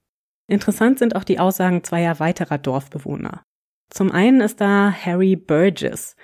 Interessant 0.48 0.98
sind 0.98 1.14
auch 1.14 1.22
die 1.22 1.38
Aussagen 1.38 1.84
zweier 1.84 2.18
weiterer 2.18 2.58
Dorfbewohner. 2.58 3.44
Zum 3.88 4.10
einen 4.10 4.40
ist 4.40 4.60
da 4.60 4.90
Harry 4.90 5.36
Burgess, 5.36 6.16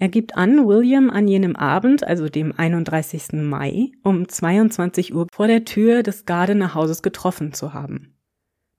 er 0.00 0.08
gibt 0.08 0.36
an, 0.36 0.64
William 0.68 1.10
an 1.10 1.26
jenem 1.26 1.56
Abend, 1.56 2.04
also 2.04 2.28
dem 2.28 2.56
31. 2.56 3.32
Mai, 3.32 3.90
um 4.04 4.28
22 4.28 5.12
Uhr 5.12 5.26
vor 5.32 5.48
der 5.48 5.64
Tür 5.64 6.04
des 6.04 6.24
Gardener 6.24 6.74
Hauses 6.74 7.02
getroffen 7.02 7.52
zu 7.52 7.74
haben. 7.74 8.14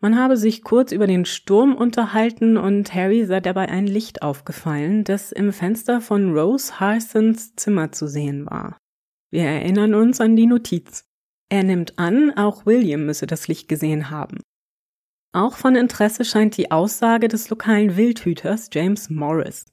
Man 0.02 0.18
habe 0.18 0.38
sich 0.38 0.64
kurz 0.64 0.94
über 0.94 1.08
den 1.08 1.26
Sturm 1.26 1.76
unterhalten 1.76 2.56
und 2.56 2.94
Harry 2.94 3.26
sei 3.26 3.42
dabei 3.42 3.68
ein 3.68 3.86
Licht 3.86 4.22
aufgefallen, 4.22 5.04
das 5.04 5.34
im 5.34 5.52
Fenster 5.52 6.00
von 6.00 6.38
Rose 6.38 6.80
Harsons 6.80 7.56
Zimmer 7.56 7.92
zu 7.92 8.08
sehen 8.08 8.46
war. 8.46 8.78
Wir 9.30 9.44
erinnern 9.44 9.94
uns 9.94 10.22
an 10.22 10.38
die 10.38 10.48
Notiz. 10.48 11.04
Er 11.50 11.64
nimmt 11.64 12.00
an, 12.00 12.32
auch 12.32 12.66
William 12.66 13.06
müsse 13.06 13.28
das 13.28 13.50
Licht 13.50 13.68
gesehen 13.68 14.10
haben. 14.10 14.38
Auch 15.34 15.58
von 15.58 15.76
Interesse 15.76 16.24
scheint 16.24 16.56
die 16.56 16.72
Aussage 16.72 17.28
des 17.28 17.50
lokalen 17.50 17.98
Wildhüters 17.98 18.70
James 18.72 19.10
Morris. 19.10 19.66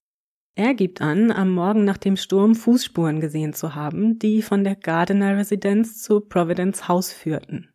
Er 0.59 0.75
gibt 0.75 1.01
an, 1.01 1.31
am 1.31 1.53
Morgen 1.53 1.85
nach 1.85 1.99
dem 1.99 2.17
Sturm 2.17 2.55
Fußspuren 2.55 3.21
gesehen 3.21 3.53
zu 3.53 3.75
haben, 3.75 4.19
die 4.19 4.43
von 4.43 4.65
der 4.65 4.75
Gardiner 4.75 5.37
Residenz 5.37 6.03
zu 6.03 6.21
Providence 6.21 6.89
House 6.89 7.13
führten. 7.13 7.71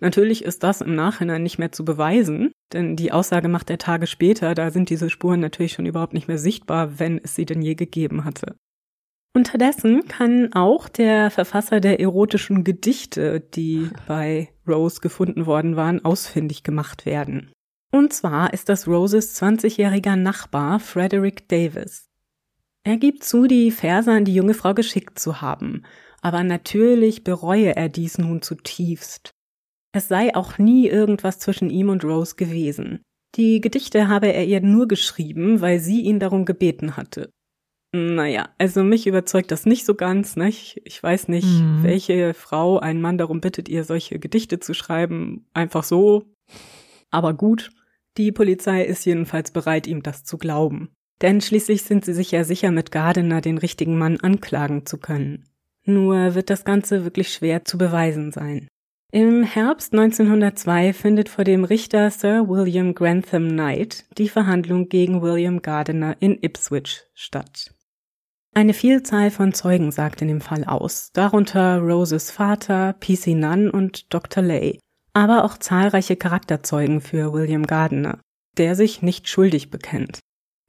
Natürlich 0.00 0.44
ist 0.44 0.62
das 0.62 0.80
im 0.82 0.94
Nachhinein 0.94 1.42
nicht 1.42 1.58
mehr 1.58 1.72
zu 1.72 1.84
beweisen, 1.84 2.52
denn 2.72 2.96
die 2.96 3.12
Aussage 3.12 3.48
macht 3.48 3.70
er 3.70 3.78
Tage 3.78 4.06
später, 4.06 4.54
da 4.54 4.70
sind 4.70 4.90
diese 4.90 5.08
Spuren 5.08 5.40
natürlich 5.40 5.72
schon 5.72 5.86
überhaupt 5.86 6.12
nicht 6.12 6.28
mehr 6.28 6.38
sichtbar, 6.38 6.98
wenn 6.98 7.18
es 7.18 7.34
sie 7.34 7.46
denn 7.46 7.62
je 7.62 7.74
gegeben 7.74 8.24
hatte. 8.24 8.56
Unterdessen 9.34 10.08
kann 10.08 10.52
auch 10.54 10.88
der 10.88 11.30
Verfasser 11.30 11.80
der 11.80 12.00
erotischen 12.00 12.64
Gedichte, 12.64 13.40
die 13.40 13.90
bei 14.06 14.48
Rose 14.66 15.00
gefunden 15.00 15.46
worden 15.46 15.76
waren, 15.76 16.04
ausfindig 16.04 16.62
gemacht 16.62 17.06
werden. 17.06 17.52
Und 17.92 18.12
zwar 18.12 18.52
ist 18.52 18.68
das 18.68 18.88
Roses 18.88 19.40
20-jähriger 19.40 20.16
Nachbar 20.16 20.80
Frederick 20.80 21.48
Davis. 21.48 22.08
Er 22.82 22.96
gibt 22.96 23.24
zu, 23.24 23.46
die 23.46 23.70
Verse 23.70 24.10
an 24.10 24.24
die 24.24 24.34
junge 24.34 24.54
Frau 24.54 24.74
geschickt 24.74 25.18
zu 25.18 25.40
haben, 25.40 25.84
aber 26.20 26.42
natürlich 26.42 27.24
bereue 27.24 27.76
er 27.76 27.88
dies 27.88 28.18
nun 28.18 28.42
zutiefst. 28.42 29.35
Es 29.96 30.08
sei 30.08 30.34
auch 30.34 30.58
nie 30.58 30.88
irgendwas 30.88 31.38
zwischen 31.38 31.70
ihm 31.70 31.88
und 31.88 32.04
Rose 32.04 32.34
gewesen. 32.36 33.00
Die 33.34 33.62
Gedichte 33.62 34.08
habe 34.08 34.30
er 34.30 34.44
ihr 34.44 34.60
nur 34.60 34.88
geschrieben, 34.88 35.62
weil 35.62 35.80
sie 35.80 36.02
ihn 36.02 36.20
darum 36.20 36.44
gebeten 36.44 36.98
hatte. 36.98 37.30
Naja, 37.94 38.50
also 38.58 38.84
mich 38.84 39.06
überzeugt 39.06 39.50
das 39.50 39.64
nicht 39.64 39.86
so 39.86 39.94
ganz, 39.94 40.36
ne? 40.36 40.50
Ich, 40.50 40.82
ich 40.84 41.02
weiß 41.02 41.28
nicht, 41.28 41.46
mhm. 41.46 41.82
welche 41.82 42.34
Frau 42.34 42.78
einen 42.78 43.00
Mann 43.00 43.16
darum 43.16 43.40
bittet, 43.40 43.70
ihr 43.70 43.84
solche 43.84 44.18
Gedichte 44.18 44.60
zu 44.60 44.74
schreiben. 44.74 45.46
Einfach 45.54 45.82
so. 45.82 46.24
Aber 47.10 47.32
gut, 47.32 47.70
die 48.18 48.32
Polizei 48.32 48.84
ist 48.84 49.06
jedenfalls 49.06 49.50
bereit, 49.50 49.86
ihm 49.86 50.02
das 50.02 50.24
zu 50.24 50.36
glauben. 50.36 50.90
Denn 51.22 51.40
schließlich 51.40 51.84
sind 51.84 52.04
sie 52.04 52.12
sich 52.12 52.32
ja 52.32 52.44
sicher, 52.44 52.70
mit 52.70 52.92
Gardiner 52.92 53.40
den 53.40 53.56
richtigen 53.56 53.96
Mann 53.96 54.20
anklagen 54.20 54.84
zu 54.84 54.98
können. 54.98 55.46
Nur 55.86 56.34
wird 56.34 56.50
das 56.50 56.66
Ganze 56.66 57.04
wirklich 57.04 57.32
schwer 57.32 57.64
zu 57.64 57.78
beweisen 57.78 58.30
sein. 58.30 58.68
Im 59.12 59.44
Herbst 59.44 59.92
1902 59.92 60.92
findet 60.92 61.28
vor 61.28 61.44
dem 61.44 61.62
Richter 61.62 62.10
Sir 62.10 62.48
William 62.48 62.92
Grantham 62.92 63.50
Knight 63.50 64.04
die 64.18 64.28
Verhandlung 64.28 64.88
gegen 64.88 65.22
William 65.22 65.62
Gardiner 65.62 66.16
in 66.18 66.42
Ipswich 66.42 67.04
statt. 67.14 67.72
Eine 68.52 68.74
Vielzahl 68.74 69.30
von 69.30 69.54
Zeugen 69.54 69.92
sagt 69.92 70.22
in 70.22 70.28
dem 70.28 70.40
Fall 70.40 70.64
aus, 70.64 71.12
darunter 71.12 71.78
Roses 71.78 72.32
Vater, 72.32 72.94
PC 72.94 73.28
Nunn 73.28 73.70
und 73.70 74.12
Dr. 74.12 74.42
Lay, 74.42 74.80
aber 75.12 75.44
auch 75.44 75.56
zahlreiche 75.56 76.16
Charakterzeugen 76.16 77.00
für 77.00 77.32
William 77.32 77.64
Gardiner, 77.64 78.18
der 78.58 78.74
sich 78.74 79.02
nicht 79.02 79.28
schuldig 79.28 79.70
bekennt. 79.70 80.18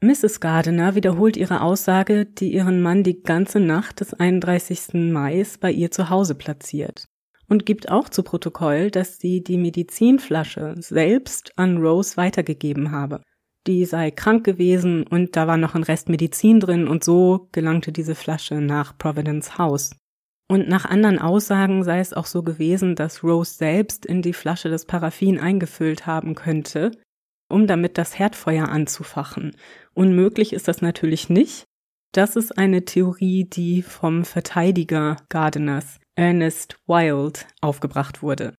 Mrs. 0.04 0.42
Gardiner 0.42 0.94
wiederholt 0.94 1.38
ihre 1.38 1.62
Aussage, 1.62 2.28
die 2.28 2.54
ihren 2.54 2.84
Mann 2.84 3.02
die 3.02 3.24
ganze 3.24 3.60
Nacht 3.60 4.00
des 4.00 4.14
31. 4.14 4.94
Mai 5.12 5.44
bei 5.60 5.72
ihr 5.72 5.90
zu 5.90 6.12
Hause 6.12 6.36
platziert 6.36 7.08
und 7.50 7.66
gibt 7.66 7.90
auch 7.90 8.10
zu 8.10 8.24
Protokoll, 8.24 8.92
dass 8.92 9.20
sie 9.20 9.44
die 9.44 9.58
Medizinflasche 9.58 10.76
selbst 10.78 11.58
an 11.58 11.78
Rose 11.78 12.18
weitergegeben 12.18 12.92
habe. 12.92 13.22
Die 13.68 13.86
sei 13.86 14.12
krank 14.12 14.46
gewesen 14.46 15.06
und 15.08 15.36
da 15.36 15.48
war 15.48 15.58
noch 15.58 15.76
ein 15.76 15.84
Rest 15.84 16.10
Medizin 16.10 16.60
drin 16.60 16.88
und 16.88 17.04
so 17.04 17.50
gelangte 17.52 17.92
diese 17.92 18.16
Flasche 18.16 18.56
nach 18.56 18.98
Providence 18.98 19.58
House. 19.58 19.92
Und 20.50 20.70
nach 20.70 20.86
anderen 20.86 21.20
Aussagen 21.20 21.84
sei 21.84 22.00
es 22.00 22.14
auch 22.14 22.26
so 22.26 22.42
gewesen, 22.42 22.96
dass 22.96 23.24
Rose 23.24 23.56
selbst 23.56 24.06
in 24.06 24.22
die 24.22 24.34
Flasche 24.34 24.70
das 24.70 24.86
Paraffin 24.86 25.40
eingefüllt 25.40 26.06
haben 26.06 26.36
könnte, 26.36 26.92
um 27.50 27.68
damit 27.68 27.98
das 27.98 28.18
Herdfeuer 28.18 28.70
anzufachen. 28.70 29.56
Unmöglich 29.94 30.54
ist 30.54 30.70
das 30.70 30.82
natürlich 30.82 31.30
nicht. 31.30 31.66
Das 32.14 32.38
ist 32.38 32.58
eine 32.58 32.86
Theorie, 32.86 33.44
die 33.44 33.82
vom 33.82 34.24
Verteidiger 34.24 35.18
Gardiners, 35.28 36.00
Ernest 36.18 36.80
Wild, 36.88 37.46
aufgebracht 37.62 38.24
wurde. 38.24 38.56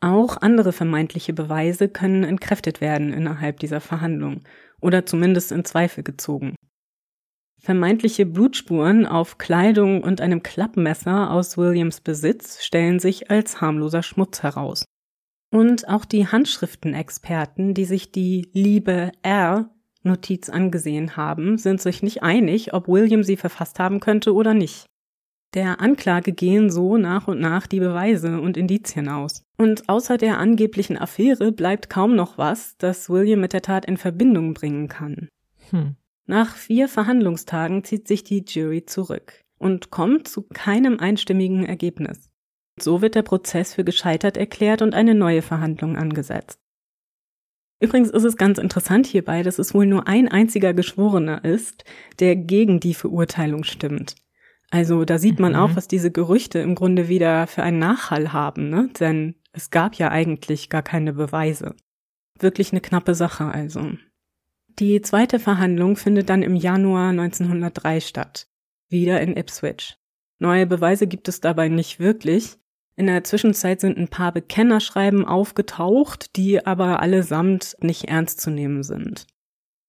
Auch 0.00 0.38
andere 0.38 0.72
vermeintliche 0.72 1.34
Beweise 1.34 1.90
können 1.90 2.24
entkräftet 2.24 2.80
werden 2.80 3.12
innerhalb 3.12 3.60
dieser 3.60 3.82
Verhandlung 3.82 4.44
oder 4.80 5.04
zumindest 5.04 5.52
in 5.52 5.66
Zweifel 5.66 6.02
gezogen. 6.02 6.54
Vermeintliche 7.60 8.24
Blutspuren 8.24 9.04
auf 9.04 9.36
Kleidung 9.36 10.02
und 10.02 10.22
einem 10.22 10.42
Klappmesser 10.42 11.30
aus 11.30 11.58
Williams 11.58 12.00
Besitz 12.00 12.64
stellen 12.64 12.98
sich 12.98 13.30
als 13.30 13.60
harmloser 13.60 14.02
Schmutz 14.02 14.42
heraus. 14.42 14.86
Und 15.50 15.88
auch 15.88 16.06
die 16.06 16.26
Handschriftenexperten, 16.26 17.74
die 17.74 17.84
sich 17.84 18.10
die 18.10 18.48
Liebe 18.52 19.12
R 19.22 19.70
Notiz 20.02 20.48
angesehen 20.48 21.16
haben, 21.16 21.58
sind 21.58 21.82
sich 21.82 22.02
nicht 22.02 22.22
einig, 22.22 22.72
ob 22.72 22.88
William 22.88 23.22
sie 23.22 23.36
verfasst 23.36 23.78
haben 23.80 24.00
könnte 24.00 24.32
oder 24.32 24.54
nicht. 24.54 24.86
Der 25.56 25.80
Anklage 25.80 26.32
gehen 26.32 26.68
so 26.68 26.98
nach 26.98 27.28
und 27.28 27.40
nach 27.40 27.66
die 27.66 27.80
Beweise 27.80 28.42
und 28.42 28.58
Indizien 28.58 29.08
aus. 29.08 29.42
Und 29.56 29.88
außer 29.88 30.18
der 30.18 30.38
angeblichen 30.38 30.98
Affäre 30.98 31.50
bleibt 31.50 31.88
kaum 31.88 32.14
noch 32.14 32.36
was, 32.36 32.76
das 32.76 33.08
William 33.08 33.40
mit 33.40 33.54
der 33.54 33.62
Tat 33.62 33.86
in 33.86 33.96
Verbindung 33.96 34.52
bringen 34.52 34.88
kann. 34.88 35.30
Hm. 35.70 35.96
Nach 36.26 36.54
vier 36.54 36.88
Verhandlungstagen 36.88 37.84
zieht 37.84 38.06
sich 38.06 38.22
die 38.22 38.44
Jury 38.46 38.84
zurück 38.84 39.40
und 39.56 39.90
kommt 39.90 40.28
zu 40.28 40.42
keinem 40.42 41.00
einstimmigen 41.00 41.64
Ergebnis. 41.64 42.28
So 42.78 43.00
wird 43.00 43.14
der 43.14 43.22
Prozess 43.22 43.72
für 43.72 43.84
gescheitert 43.84 44.36
erklärt 44.36 44.82
und 44.82 44.92
eine 44.92 45.14
neue 45.14 45.40
Verhandlung 45.40 45.96
angesetzt. 45.96 46.58
Übrigens 47.80 48.10
ist 48.10 48.24
es 48.24 48.36
ganz 48.36 48.58
interessant 48.58 49.06
hierbei, 49.06 49.42
dass 49.42 49.58
es 49.58 49.72
wohl 49.72 49.86
nur 49.86 50.06
ein 50.06 50.28
einziger 50.28 50.74
Geschworener 50.74 51.42
ist, 51.46 51.84
der 52.18 52.36
gegen 52.36 52.78
die 52.78 52.94
Verurteilung 52.94 53.64
stimmt. 53.64 54.16
Also 54.70 55.04
da 55.04 55.18
sieht 55.18 55.38
man 55.38 55.52
mhm. 55.52 55.58
auch, 55.58 55.76
was 55.76 55.88
diese 55.88 56.10
Gerüchte 56.10 56.58
im 56.58 56.74
Grunde 56.74 57.08
wieder 57.08 57.46
für 57.46 57.62
einen 57.62 57.78
Nachhall 57.78 58.32
haben, 58.32 58.68
ne? 58.68 58.90
Denn 58.98 59.36
es 59.52 59.70
gab 59.70 59.94
ja 59.94 60.10
eigentlich 60.10 60.68
gar 60.68 60.82
keine 60.82 61.12
Beweise. 61.12 61.74
Wirklich 62.38 62.72
eine 62.72 62.80
knappe 62.80 63.14
Sache 63.14 63.46
also. 63.46 63.92
Die 64.78 65.00
zweite 65.00 65.38
Verhandlung 65.38 65.96
findet 65.96 66.28
dann 66.28 66.42
im 66.42 66.54
Januar 66.54 67.10
1903 67.10 68.00
statt. 68.00 68.48
Wieder 68.90 69.20
in 69.22 69.36
Ipswich. 69.36 69.96
Neue 70.38 70.66
Beweise 70.66 71.06
gibt 71.06 71.28
es 71.28 71.40
dabei 71.40 71.68
nicht 71.68 71.98
wirklich. 71.98 72.58
In 72.96 73.06
der 73.06 73.24
Zwischenzeit 73.24 73.80
sind 73.80 73.96
ein 73.96 74.08
paar 74.08 74.32
Bekennerschreiben 74.32 75.24
aufgetaucht, 75.24 76.36
die 76.36 76.64
aber 76.66 77.00
allesamt 77.00 77.76
nicht 77.80 78.04
ernst 78.04 78.40
zu 78.40 78.50
nehmen 78.50 78.82
sind. 78.82 79.26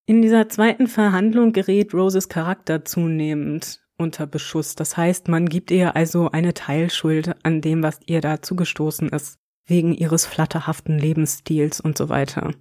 In 0.06 0.22
dieser 0.22 0.48
zweiten 0.48 0.88
Verhandlung 0.88 1.52
gerät 1.52 1.94
Roses 1.94 2.30
Charakter 2.30 2.86
zunehmend 2.86 3.82
unter 3.98 4.28
Beschuss. 4.28 4.76
Das 4.76 4.98
heißt, 4.98 5.28
man 5.28 5.48
gibt 5.50 5.72
ihr 5.72 5.96
also 5.96 6.32
eine 6.32 6.54
Teilschuld 6.54 7.36
an 7.44 7.62
dem, 7.62 7.84
was 7.84 8.00
ihr 8.06 8.22
da 8.22 8.42
zugestoßen 8.42 9.10
ist, 9.10 9.38
wegen 9.68 9.94
ihres 9.94 10.26
flatterhaften 10.26 10.98
Lebensstils 10.98 11.80
und 11.82 11.98
so 11.98 12.10
weiter. 12.10 12.54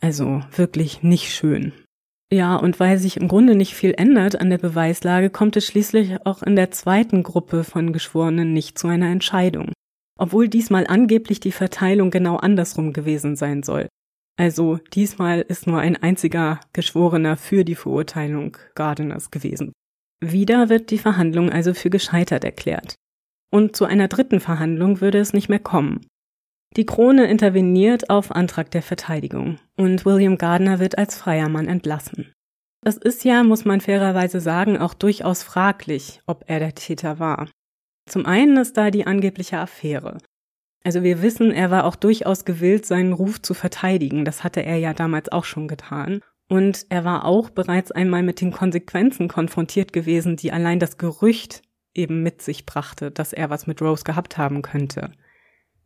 Also 0.00 0.42
wirklich 0.54 1.02
nicht 1.02 1.34
schön. 1.34 1.72
Ja, 2.32 2.56
und 2.56 2.80
weil 2.80 2.98
sich 2.98 3.16
im 3.18 3.28
Grunde 3.28 3.54
nicht 3.54 3.74
viel 3.74 3.94
ändert 3.96 4.40
an 4.40 4.50
der 4.50 4.58
Beweislage, 4.58 5.30
kommt 5.30 5.56
es 5.56 5.66
schließlich 5.66 6.26
auch 6.26 6.42
in 6.42 6.56
der 6.56 6.72
zweiten 6.72 7.22
Gruppe 7.22 7.62
von 7.62 7.92
Geschworenen 7.92 8.52
nicht 8.52 8.78
zu 8.78 8.88
einer 8.88 9.10
Entscheidung. 9.10 9.72
Obwohl 10.18 10.48
diesmal 10.48 10.86
angeblich 10.86 11.40
die 11.40 11.52
Verteilung 11.52 12.10
genau 12.10 12.36
andersrum 12.36 12.92
gewesen 12.92 13.36
sein 13.36 13.62
soll. 13.62 13.86
Also 14.38 14.78
diesmal 14.92 15.40
ist 15.40 15.66
nur 15.66 15.78
ein 15.78 15.96
einziger 15.96 16.60
Geschworener 16.72 17.36
für 17.36 17.64
die 17.64 17.74
Verurteilung 17.74 18.56
Gardeners 18.74 19.30
gewesen. 19.30 19.72
Wieder 20.20 20.68
wird 20.68 20.90
die 20.90 20.98
Verhandlung 20.98 21.50
also 21.50 21.74
für 21.74 21.90
gescheitert 21.90 22.44
erklärt. 22.44 22.94
Und 23.50 23.76
zu 23.76 23.84
einer 23.84 24.08
dritten 24.08 24.40
Verhandlung 24.40 25.00
würde 25.00 25.18
es 25.18 25.32
nicht 25.32 25.48
mehr 25.48 25.58
kommen. 25.58 26.06
Die 26.76 26.86
Krone 26.86 27.26
interveniert 27.26 28.10
auf 28.10 28.30
Antrag 28.30 28.70
der 28.70 28.82
Verteidigung 28.82 29.58
und 29.76 30.04
William 30.04 30.36
Gardner 30.36 30.78
wird 30.78 30.98
als 30.98 31.16
freier 31.16 31.48
Mann 31.48 31.68
entlassen. 31.68 32.32
Es 32.84 32.96
ist 32.96 33.24
ja, 33.24 33.42
muss 33.42 33.64
man 33.64 33.80
fairerweise 33.80 34.40
sagen, 34.40 34.78
auch 34.78 34.94
durchaus 34.94 35.42
fraglich, 35.42 36.20
ob 36.26 36.44
er 36.46 36.58
der 36.58 36.74
Täter 36.74 37.18
war. 37.18 37.48
Zum 38.08 38.26
einen 38.26 38.56
ist 38.58 38.76
da 38.76 38.90
die 38.90 39.06
angebliche 39.06 39.58
Affäre. 39.58 40.18
Also 40.84 41.02
wir 41.02 41.20
wissen, 41.20 41.50
er 41.50 41.72
war 41.72 41.84
auch 41.84 41.96
durchaus 41.96 42.44
gewillt, 42.44 42.86
seinen 42.86 43.12
Ruf 43.12 43.42
zu 43.42 43.54
verteidigen. 43.54 44.24
Das 44.24 44.44
hatte 44.44 44.62
er 44.62 44.76
ja 44.76 44.94
damals 44.94 45.32
auch 45.32 45.44
schon 45.44 45.66
getan. 45.66 46.20
Und 46.48 46.86
er 46.90 47.04
war 47.04 47.24
auch 47.24 47.50
bereits 47.50 47.90
einmal 47.90 48.22
mit 48.22 48.40
den 48.40 48.52
Konsequenzen 48.52 49.28
konfrontiert 49.28 49.92
gewesen, 49.92 50.36
die 50.36 50.52
allein 50.52 50.78
das 50.78 50.96
Gerücht 50.96 51.62
eben 51.94 52.22
mit 52.22 52.42
sich 52.42 52.66
brachte, 52.66 53.10
dass 53.10 53.32
er 53.32 53.50
was 53.50 53.66
mit 53.66 53.82
Rose 53.82 54.04
gehabt 54.04 54.38
haben 54.38 54.62
könnte. 54.62 55.10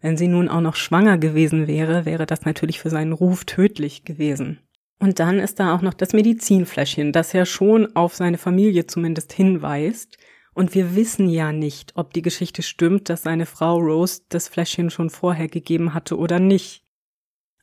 Wenn 0.00 0.16
sie 0.16 0.28
nun 0.28 0.48
auch 0.48 0.60
noch 0.60 0.76
schwanger 0.76 1.18
gewesen 1.18 1.66
wäre, 1.66 2.04
wäre 2.04 2.26
das 2.26 2.44
natürlich 2.44 2.80
für 2.80 2.90
seinen 2.90 3.12
Ruf 3.12 3.44
tödlich 3.44 4.04
gewesen. 4.04 4.60
Und 4.98 5.18
dann 5.18 5.38
ist 5.38 5.60
da 5.60 5.74
auch 5.74 5.82
noch 5.82 5.94
das 5.94 6.12
Medizinfläschchen, 6.12 7.12
das 7.12 7.32
ja 7.32 7.46
schon 7.46 7.94
auf 7.96 8.14
seine 8.14 8.38
Familie 8.38 8.86
zumindest 8.86 9.32
hinweist. 9.32 10.18
Und 10.52 10.74
wir 10.74 10.94
wissen 10.94 11.28
ja 11.28 11.52
nicht, 11.52 11.92
ob 11.96 12.12
die 12.12 12.22
Geschichte 12.22 12.62
stimmt, 12.62 13.08
dass 13.08 13.22
seine 13.22 13.46
Frau 13.46 13.78
Rose 13.78 14.22
das 14.28 14.48
Fläschchen 14.48 14.90
schon 14.90 15.08
vorher 15.08 15.48
gegeben 15.48 15.94
hatte 15.94 16.18
oder 16.18 16.38
nicht. 16.38 16.84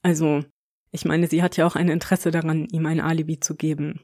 Also, 0.02 0.46
ich 0.91 1.06
meine, 1.06 1.28
sie 1.28 1.43
hat 1.43 1.58
ja 1.58 1.65
auch 1.65 1.76
ein 1.76 1.89
Interesse 1.89 2.32
daran, 2.32 2.65
ihm 2.71 2.86
ein 2.86 3.00
Alibi 3.00 3.39
zu 3.39 3.56
geben. 3.56 4.02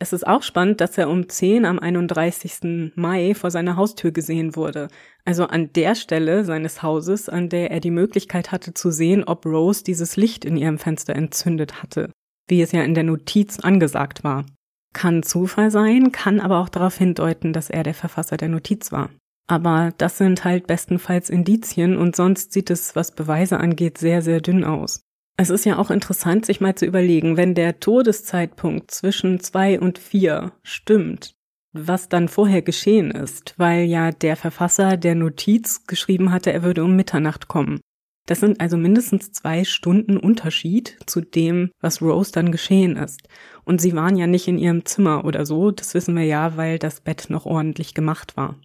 Es 0.00 0.12
ist 0.12 0.26
auch 0.26 0.42
spannend, 0.42 0.80
dass 0.80 0.96
er 0.96 1.10
um 1.10 1.28
10 1.28 1.64
am 1.64 1.80
31. 1.80 2.92
Mai 2.94 3.34
vor 3.34 3.50
seiner 3.50 3.76
Haustür 3.76 4.12
gesehen 4.12 4.54
wurde. 4.54 4.88
Also 5.24 5.46
an 5.46 5.72
der 5.72 5.96
Stelle 5.96 6.44
seines 6.44 6.82
Hauses, 6.84 7.28
an 7.28 7.48
der 7.48 7.72
er 7.72 7.80
die 7.80 7.90
Möglichkeit 7.90 8.52
hatte 8.52 8.74
zu 8.74 8.92
sehen, 8.92 9.24
ob 9.24 9.44
Rose 9.44 9.82
dieses 9.82 10.16
Licht 10.16 10.44
in 10.44 10.56
ihrem 10.56 10.78
Fenster 10.78 11.16
entzündet 11.16 11.82
hatte, 11.82 12.12
wie 12.46 12.62
es 12.62 12.70
ja 12.70 12.82
in 12.82 12.94
der 12.94 13.02
Notiz 13.02 13.58
angesagt 13.58 14.22
war. 14.22 14.46
Kann 14.94 15.24
Zufall 15.24 15.72
sein, 15.72 16.12
kann 16.12 16.38
aber 16.38 16.60
auch 16.60 16.68
darauf 16.68 16.96
hindeuten, 16.96 17.52
dass 17.52 17.68
er 17.68 17.82
der 17.82 17.94
Verfasser 17.94 18.36
der 18.36 18.48
Notiz 18.48 18.92
war. 18.92 19.10
Aber 19.48 19.92
das 19.98 20.18
sind 20.18 20.44
halt 20.44 20.66
bestenfalls 20.66 21.28
Indizien 21.28 21.96
und 21.96 22.14
sonst 22.14 22.52
sieht 22.52 22.70
es, 22.70 22.94
was 22.94 23.14
Beweise 23.14 23.58
angeht, 23.58 23.98
sehr, 23.98 24.22
sehr 24.22 24.40
dünn 24.40 24.62
aus. 24.62 25.00
Es 25.40 25.50
ist 25.50 25.64
ja 25.64 25.78
auch 25.78 25.92
interessant, 25.92 26.44
sich 26.44 26.60
mal 26.60 26.74
zu 26.74 26.84
überlegen, 26.84 27.36
wenn 27.36 27.54
der 27.54 27.78
Todeszeitpunkt 27.78 28.90
zwischen 28.90 29.38
zwei 29.38 29.78
und 29.78 29.96
vier 29.96 30.50
stimmt, 30.64 31.36
was 31.72 32.08
dann 32.08 32.26
vorher 32.26 32.60
geschehen 32.60 33.12
ist, 33.12 33.54
weil 33.56 33.84
ja 33.84 34.10
der 34.10 34.34
Verfasser 34.34 34.96
der 34.96 35.14
Notiz 35.14 35.86
geschrieben 35.86 36.32
hatte, 36.32 36.52
er 36.52 36.64
würde 36.64 36.82
um 36.82 36.96
Mitternacht 36.96 37.46
kommen. 37.46 37.78
Das 38.26 38.40
sind 38.40 38.60
also 38.60 38.76
mindestens 38.76 39.30
zwei 39.30 39.62
Stunden 39.62 40.16
Unterschied 40.16 40.98
zu 41.06 41.20
dem, 41.20 41.70
was 41.80 42.02
Rose 42.02 42.32
dann 42.32 42.50
geschehen 42.50 42.96
ist. 42.96 43.20
Und 43.64 43.80
sie 43.80 43.94
waren 43.94 44.16
ja 44.16 44.26
nicht 44.26 44.48
in 44.48 44.58
ihrem 44.58 44.86
Zimmer 44.86 45.24
oder 45.24 45.46
so, 45.46 45.70
das 45.70 45.94
wissen 45.94 46.16
wir 46.16 46.24
ja, 46.24 46.56
weil 46.56 46.80
das 46.80 47.00
Bett 47.00 47.26
noch 47.30 47.46
ordentlich 47.46 47.94
gemacht 47.94 48.36
war. 48.36 48.56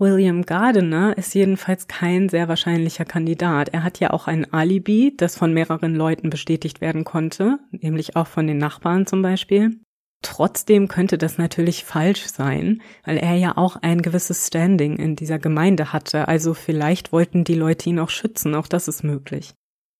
William 0.00 0.46
Gardiner 0.46 1.16
ist 1.18 1.34
jedenfalls 1.34 1.86
kein 1.86 2.30
sehr 2.30 2.48
wahrscheinlicher 2.48 3.04
Kandidat. 3.04 3.68
Er 3.68 3.84
hat 3.84 4.00
ja 4.00 4.10
auch 4.10 4.28
ein 4.28 4.50
Alibi, 4.50 5.14
das 5.14 5.36
von 5.36 5.52
mehreren 5.52 5.94
Leuten 5.94 6.30
bestätigt 6.30 6.80
werden 6.80 7.04
konnte, 7.04 7.58
nämlich 7.70 8.16
auch 8.16 8.26
von 8.26 8.46
den 8.46 8.56
Nachbarn 8.56 9.06
zum 9.06 9.20
Beispiel. 9.20 9.78
Trotzdem 10.22 10.88
könnte 10.88 11.18
das 11.18 11.36
natürlich 11.36 11.84
falsch 11.84 12.26
sein, 12.26 12.80
weil 13.04 13.18
er 13.18 13.34
ja 13.34 13.58
auch 13.58 13.76
ein 13.76 14.00
gewisses 14.00 14.46
Standing 14.46 14.96
in 14.96 15.16
dieser 15.16 15.38
Gemeinde 15.38 15.92
hatte, 15.92 16.28
also 16.28 16.54
vielleicht 16.54 17.12
wollten 17.12 17.44
die 17.44 17.54
Leute 17.54 17.90
ihn 17.90 17.98
auch 17.98 18.10
schützen, 18.10 18.54
auch 18.54 18.68
das 18.68 18.88
ist 18.88 19.04
möglich. 19.04 19.52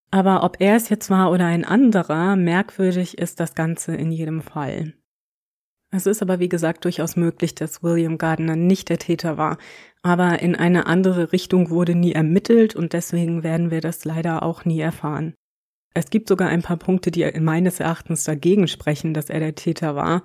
Aber 0.09 0.43
ob 0.43 0.59
er 0.59 0.75
es 0.75 0.89
jetzt 0.89 1.11
war 1.11 1.31
oder 1.31 1.45
ein 1.45 1.63
anderer, 1.63 2.35
merkwürdig 2.35 3.19
ist 3.19 3.39
das 3.39 3.53
Ganze 3.53 3.95
in 3.95 4.11
jedem 4.11 4.41
Fall. 4.41 4.93
Es 5.93 6.05
ist 6.05 6.21
aber 6.21 6.39
wie 6.39 6.49
gesagt 6.49 6.85
durchaus 6.85 7.17
möglich, 7.17 7.53
dass 7.53 7.83
William 7.83 8.17
Gardner 8.17 8.55
nicht 8.55 8.87
der 8.87 8.97
Täter 8.97 9.37
war, 9.37 9.57
aber 10.01 10.41
in 10.41 10.55
eine 10.55 10.85
andere 10.85 11.33
Richtung 11.33 11.69
wurde 11.69 11.95
nie 11.95 12.13
ermittelt 12.13 12.75
und 12.75 12.93
deswegen 12.93 13.43
werden 13.43 13.71
wir 13.71 13.81
das 13.81 14.05
leider 14.05 14.41
auch 14.43 14.63
nie 14.63 14.79
erfahren. 14.79 15.33
Es 15.93 16.09
gibt 16.09 16.29
sogar 16.29 16.47
ein 16.47 16.61
paar 16.61 16.77
Punkte, 16.77 17.11
die 17.11 17.29
meines 17.41 17.81
Erachtens 17.81 18.23
dagegen 18.23 18.69
sprechen, 18.69 19.13
dass 19.13 19.29
er 19.29 19.41
der 19.41 19.55
Täter 19.55 19.95
war. 19.95 20.23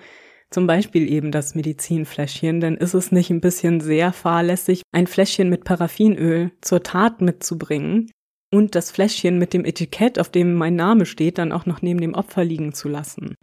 Zum 0.50 0.68
Beispiel 0.68 1.10
eben 1.10 1.32
das 1.32 1.56
Medizinfläschchen, 1.56 2.60
denn 2.60 2.76
ist 2.76 2.94
es 2.94 3.10
nicht 3.10 3.30
ein 3.30 3.40
bisschen 3.40 3.80
sehr 3.80 4.12
fahrlässig, 4.12 4.82
ein 4.92 5.08
Fläschchen 5.08 5.48
mit 5.48 5.64
Paraffinöl 5.64 6.52
zur 6.60 6.84
Tat 6.84 7.20
mitzubringen 7.20 8.12
und 8.52 8.76
das 8.76 8.92
Fläschchen 8.92 9.38
mit 9.38 9.52
dem 9.52 9.64
Etikett, 9.64 10.20
auf 10.20 10.30
dem 10.30 10.54
mein 10.54 10.76
Name 10.76 11.04
steht, 11.04 11.38
dann 11.38 11.50
auch 11.50 11.66
noch 11.66 11.82
neben 11.82 12.00
dem 12.00 12.14
Opfer 12.14 12.44
liegen 12.44 12.72
zu 12.72 12.88
lassen. 12.88 13.34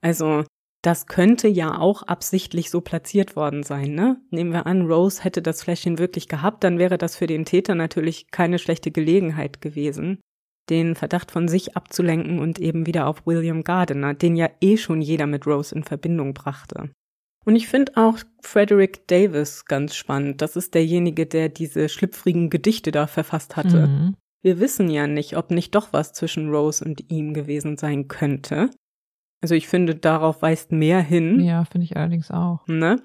Also 0.00 0.44
das 0.84 1.06
könnte 1.06 1.48
ja 1.48 1.78
auch 1.78 2.02
absichtlich 2.02 2.70
so 2.70 2.82
platziert 2.82 3.36
worden 3.36 3.62
sein, 3.62 3.94
ne? 3.94 4.20
Nehmen 4.30 4.52
wir 4.52 4.66
an, 4.66 4.82
Rose 4.82 5.24
hätte 5.24 5.40
das 5.40 5.62
Fläschchen 5.62 5.98
wirklich 5.98 6.28
gehabt, 6.28 6.62
dann 6.62 6.78
wäre 6.78 6.98
das 6.98 7.16
für 7.16 7.26
den 7.26 7.46
Täter 7.46 7.74
natürlich 7.74 8.30
keine 8.30 8.58
schlechte 8.58 8.90
Gelegenheit 8.90 9.62
gewesen, 9.62 10.20
den 10.68 10.94
Verdacht 10.94 11.30
von 11.30 11.48
sich 11.48 11.74
abzulenken 11.74 12.38
und 12.38 12.58
eben 12.58 12.86
wieder 12.86 13.06
auf 13.06 13.26
William 13.26 13.64
Gardiner, 13.64 14.12
den 14.12 14.36
ja 14.36 14.50
eh 14.60 14.76
schon 14.76 15.00
jeder 15.00 15.26
mit 15.26 15.46
Rose 15.46 15.74
in 15.74 15.84
Verbindung 15.84 16.34
brachte. 16.34 16.90
Und 17.46 17.56
ich 17.56 17.66
finde 17.66 17.92
auch 17.96 18.18
Frederick 18.42 19.08
Davis 19.08 19.64
ganz 19.64 19.94
spannend. 19.94 20.42
Das 20.42 20.54
ist 20.54 20.74
derjenige, 20.74 21.24
der 21.24 21.48
diese 21.48 21.88
schlüpfrigen 21.88 22.50
Gedichte 22.50 22.90
da 22.90 23.06
verfasst 23.06 23.56
hatte. 23.56 23.86
Mhm. 23.86 24.16
Wir 24.42 24.60
wissen 24.60 24.90
ja 24.90 25.06
nicht, 25.06 25.38
ob 25.38 25.50
nicht 25.50 25.74
doch 25.74 25.94
was 25.94 26.12
zwischen 26.12 26.50
Rose 26.50 26.84
und 26.84 27.10
ihm 27.10 27.32
gewesen 27.32 27.78
sein 27.78 28.08
könnte. 28.08 28.68
Also 29.44 29.56
ich 29.56 29.68
finde, 29.68 29.94
darauf 29.94 30.40
weist 30.40 30.72
mehr 30.72 31.02
hin. 31.02 31.38
Ja, 31.40 31.66
finde 31.66 31.84
ich 31.84 31.98
allerdings 31.98 32.30
auch. 32.30 32.66
Ne? 32.66 33.02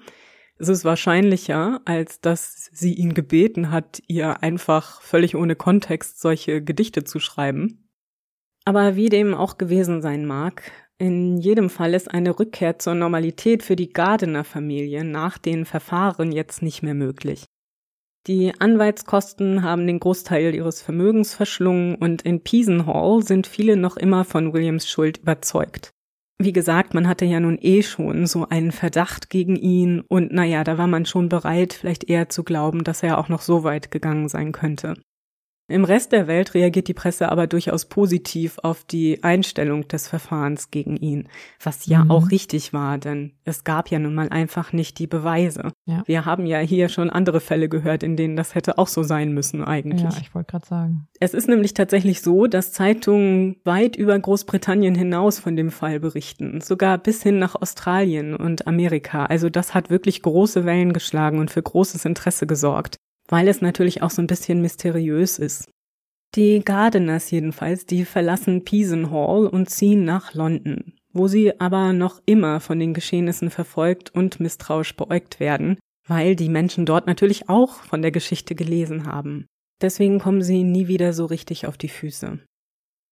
Es 0.56 0.70
ist 0.70 0.86
wahrscheinlicher, 0.86 1.82
als 1.84 2.22
dass 2.22 2.70
sie 2.72 2.94
ihn 2.94 3.12
gebeten 3.12 3.70
hat, 3.70 4.02
ihr 4.06 4.42
einfach 4.42 5.02
völlig 5.02 5.36
ohne 5.36 5.54
Kontext 5.54 6.18
solche 6.18 6.64
Gedichte 6.64 7.04
zu 7.04 7.20
schreiben. 7.20 7.90
Aber 8.64 8.96
wie 8.96 9.10
dem 9.10 9.34
auch 9.34 9.58
gewesen 9.58 10.00
sein 10.00 10.24
mag, 10.24 10.62
in 10.96 11.36
jedem 11.36 11.68
Fall 11.68 11.92
ist 11.92 12.10
eine 12.10 12.38
Rückkehr 12.38 12.78
zur 12.78 12.94
Normalität 12.94 13.62
für 13.62 13.76
die 13.76 13.92
Gardener 13.92 14.44
Familie 14.44 15.04
nach 15.04 15.36
den 15.36 15.66
Verfahren 15.66 16.32
jetzt 16.32 16.62
nicht 16.62 16.82
mehr 16.82 16.94
möglich. 16.94 17.44
Die 18.26 18.58
Anwaltskosten 18.58 19.62
haben 19.62 19.86
den 19.86 20.00
Großteil 20.00 20.54
ihres 20.54 20.80
Vermögens 20.80 21.34
verschlungen 21.34 21.96
und 21.96 22.22
in 22.22 22.40
Hall 22.86 23.22
sind 23.22 23.46
viele 23.46 23.76
noch 23.76 23.98
immer 23.98 24.24
von 24.24 24.54
Williams 24.54 24.88
Schuld 24.88 25.18
überzeugt. 25.18 25.90
Wie 26.42 26.54
gesagt, 26.54 26.94
man 26.94 27.06
hatte 27.06 27.26
ja 27.26 27.38
nun 27.38 27.58
eh 27.60 27.82
schon 27.82 28.26
so 28.26 28.48
einen 28.48 28.72
Verdacht 28.72 29.28
gegen 29.28 29.56
ihn 29.56 30.00
und 30.00 30.32
naja, 30.32 30.64
da 30.64 30.78
war 30.78 30.86
man 30.86 31.04
schon 31.04 31.28
bereit, 31.28 31.74
vielleicht 31.74 32.08
eher 32.08 32.30
zu 32.30 32.44
glauben, 32.44 32.82
dass 32.82 33.02
er 33.02 33.18
auch 33.18 33.28
noch 33.28 33.42
so 33.42 33.62
weit 33.62 33.90
gegangen 33.90 34.26
sein 34.30 34.50
könnte. 34.50 34.94
Im 35.70 35.84
Rest 35.84 36.10
der 36.10 36.26
Welt 36.26 36.54
reagiert 36.54 36.88
die 36.88 36.94
Presse 36.94 37.30
aber 37.30 37.46
durchaus 37.46 37.84
positiv 37.84 38.58
auf 38.64 38.82
die 38.82 39.22
Einstellung 39.22 39.86
des 39.86 40.08
Verfahrens 40.08 40.72
gegen 40.72 40.96
ihn, 40.96 41.28
was 41.62 41.86
ja 41.86 42.04
mhm. 42.04 42.10
auch 42.10 42.30
richtig 42.32 42.72
war, 42.72 42.98
denn 42.98 43.34
es 43.44 43.62
gab 43.62 43.88
ja 43.88 44.00
nun 44.00 44.14
mal 44.14 44.28
einfach 44.30 44.72
nicht 44.72 44.98
die 44.98 45.06
Beweise. 45.06 45.70
Ja. 45.86 46.02
Wir 46.06 46.24
haben 46.24 46.44
ja 46.44 46.58
hier 46.58 46.88
schon 46.88 47.08
andere 47.08 47.38
Fälle 47.38 47.68
gehört, 47.68 48.02
in 48.02 48.16
denen 48.16 48.34
das 48.34 48.56
hätte 48.56 48.78
auch 48.78 48.88
so 48.88 49.04
sein 49.04 49.32
müssen 49.32 49.62
eigentlich. 49.62 50.02
Ja, 50.02 50.10
ich 50.20 50.34
wollte 50.34 50.50
gerade 50.50 50.66
sagen. 50.66 51.08
Es 51.20 51.34
ist 51.34 51.48
nämlich 51.48 51.72
tatsächlich 51.72 52.20
so, 52.20 52.48
dass 52.48 52.72
Zeitungen 52.72 53.56
weit 53.62 53.94
über 53.94 54.18
Großbritannien 54.18 54.96
hinaus 54.96 55.38
von 55.38 55.54
dem 55.54 55.70
Fall 55.70 56.00
berichten, 56.00 56.60
sogar 56.60 56.98
bis 56.98 57.22
hin 57.22 57.38
nach 57.38 57.54
Australien 57.54 58.34
und 58.34 58.66
Amerika. 58.66 59.26
Also 59.26 59.48
das 59.48 59.72
hat 59.72 59.88
wirklich 59.88 60.22
große 60.22 60.64
Wellen 60.64 60.92
geschlagen 60.92 61.38
und 61.38 61.52
für 61.52 61.62
großes 61.62 62.04
Interesse 62.04 62.48
gesorgt 62.48 62.96
weil 63.30 63.48
es 63.48 63.62
natürlich 63.62 64.02
auch 64.02 64.10
so 64.10 64.20
ein 64.20 64.26
bisschen 64.26 64.60
mysteriös 64.60 65.38
ist. 65.38 65.70
Die 66.34 66.60
Gardeners 66.62 67.30
jedenfalls, 67.30 67.86
die 67.86 68.04
verlassen 68.04 68.64
Peason 68.64 69.10
Hall 69.10 69.46
und 69.46 69.70
ziehen 69.70 70.04
nach 70.04 70.34
London, 70.34 70.92
wo 71.12 71.26
sie 71.26 71.58
aber 71.58 71.92
noch 71.92 72.20
immer 72.26 72.60
von 72.60 72.78
den 72.78 72.92
Geschehnissen 72.92 73.50
verfolgt 73.50 74.14
und 74.14 74.38
misstrauisch 74.38 74.94
beäugt 74.96 75.40
werden, 75.40 75.78
weil 76.06 76.36
die 76.36 76.48
Menschen 76.48 76.86
dort 76.86 77.06
natürlich 77.06 77.48
auch 77.48 77.82
von 77.82 78.02
der 78.02 78.10
Geschichte 78.10 78.54
gelesen 78.54 79.06
haben. 79.06 79.46
Deswegen 79.80 80.18
kommen 80.18 80.42
sie 80.42 80.62
nie 80.62 80.88
wieder 80.88 81.12
so 81.12 81.24
richtig 81.24 81.66
auf 81.66 81.78
die 81.78 81.88
Füße. 81.88 82.38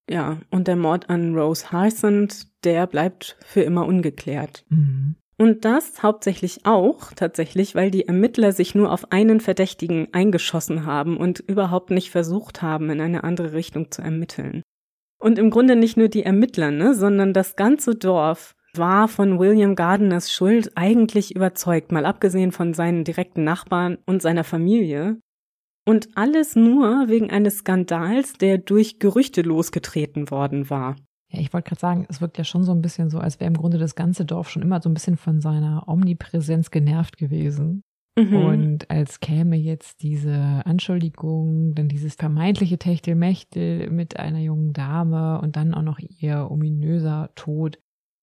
Ja, 0.09 0.37
und 0.49 0.67
der 0.67 0.75
Mord 0.75 1.09
an 1.09 1.35
Rose 1.35 1.71
Harsand, 1.71 2.47
der 2.63 2.87
bleibt 2.87 3.37
für 3.45 3.61
immer 3.61 3.85
ungeklärt. 3.85 4.65
Mhm. 4.69 5.15
Und 5.39 5.63
das 5.63 6.03
hauptsächlich 6.03 6.65
auch 6.65 7.13
tatsächlich, 7.15 7.73
weil 7.73 7.91
die 7.91 8.05
Ermittler 8.05 8.51
sich 8.51 8.75
nur 8.75 8.91
auf 8.91 9.13
einen 9.13 9.39
Verdächtigen 9.39 10.09
eingeschossen 10.11 10.85
haben 10.85 11.15
und 11.15 11.39
überhaupt 11.39 11.91
nicht 11.91 12.11
versucht 12.11 12.61
haben, 12.61 12.89
in 12.89 12.99
eine 12.99 13.23
andere 13.23 13.53
Richtung 13.53 13.89
zu 13.89 14.01
ermitteln. 14.01 14.63
Und 15.17 15.39
im 15.39 15.49
Grunde 15.49 15.77
nicht 15.77 15.95
nur 15.95 16.09
die 16.09 16.23
Ermittler, 16.23 16.71
ne, 16.71 16.93
sondern 16.93 17.33
das 17.33 17.55
ganze 17.55 17.95
Dorf 17.95 18.53
war 18.73 19.07
von 19.07 19.39
William 19.39 19.75
Gardiners 19.75 20.29
Schuld 20.29 20.73
eigentlich 20.75 21.33
überzeugt, 21.33 21.93
mal 21.93 22.05
abgesehen 22.05 22.51
von 22.51 22.73
seinen 22.73 23.05
direkten 23.05 23.45
Nachbarn 23.45 23.97
und 24.05 24.21
seiner 24.21 24.43
Familie. 24.43 25.21
Und 25.85 26.09
alles 26.15 26.57
nur 26.57 27.07
wegen 27.07 27.31
eines 27.31 27.59
Skandals, 27.59 28.33
der 28.33 28.57
durch 28.57 28.99
Gerüchte 28.99 29.41
losgetreten 29.41 30.29
worden 30.31 30.69
war. 30.69 30.97
Ja, 31.31 31.39
ich 31.39 31.53
wollte 31.53 31.69
gerade 31.69 31.79
sagen, 31.79 32.05
es 32.09 32.21
wirkt 32.21 32.37
ja 32.37 32.43
schon 32.43 32.63
so 32.63 32.71
ein 32.71 32.81
bisschen 32.81 33.09
so, 33.09 33.19
als 33.19 33.39
wäre 33.39 33.47
im 33.47 33.57
Grunde 33.57 33.77
das 33.77 33.95
ganze 33.95 34.25
Dorf 34.25 34.49
schon 34.49 34.63
immer 34.63 34.81
so 34.81 34.89
ein 34.89 34.93
bisschen 34.93 35.17
von 35.17 35.41
seiner 35.41 35.87
Omnipräsenz 35.87 36.71
genervt 36.71 37.17
gewesen. 37.17 37.83
Mhm. 38.17 38.35
Und 38.35 38.89
als 38.89 39.19
käme 39.19 39.55
jetzt 39.55 40.01
diese 40.01 40.61
Anschuldigung, 40.65 41.75
dann 41.75 41.87
dieses 41.87 42.15
vermeintliche 42.15 42.79
Techtelmechtel 42.79 43.89
mit 43.91 44.19
einer 44.19 44.39
jungen 44.39 44.73
Dame 44.73 45.39
und 45.41 45.55
dann 45.55 45.73
auch 45.73 45.83
noch 45.83 45.99
ihr 45.99 46.49
ominöser 46.49 47.29
Tod, 47.35 47.79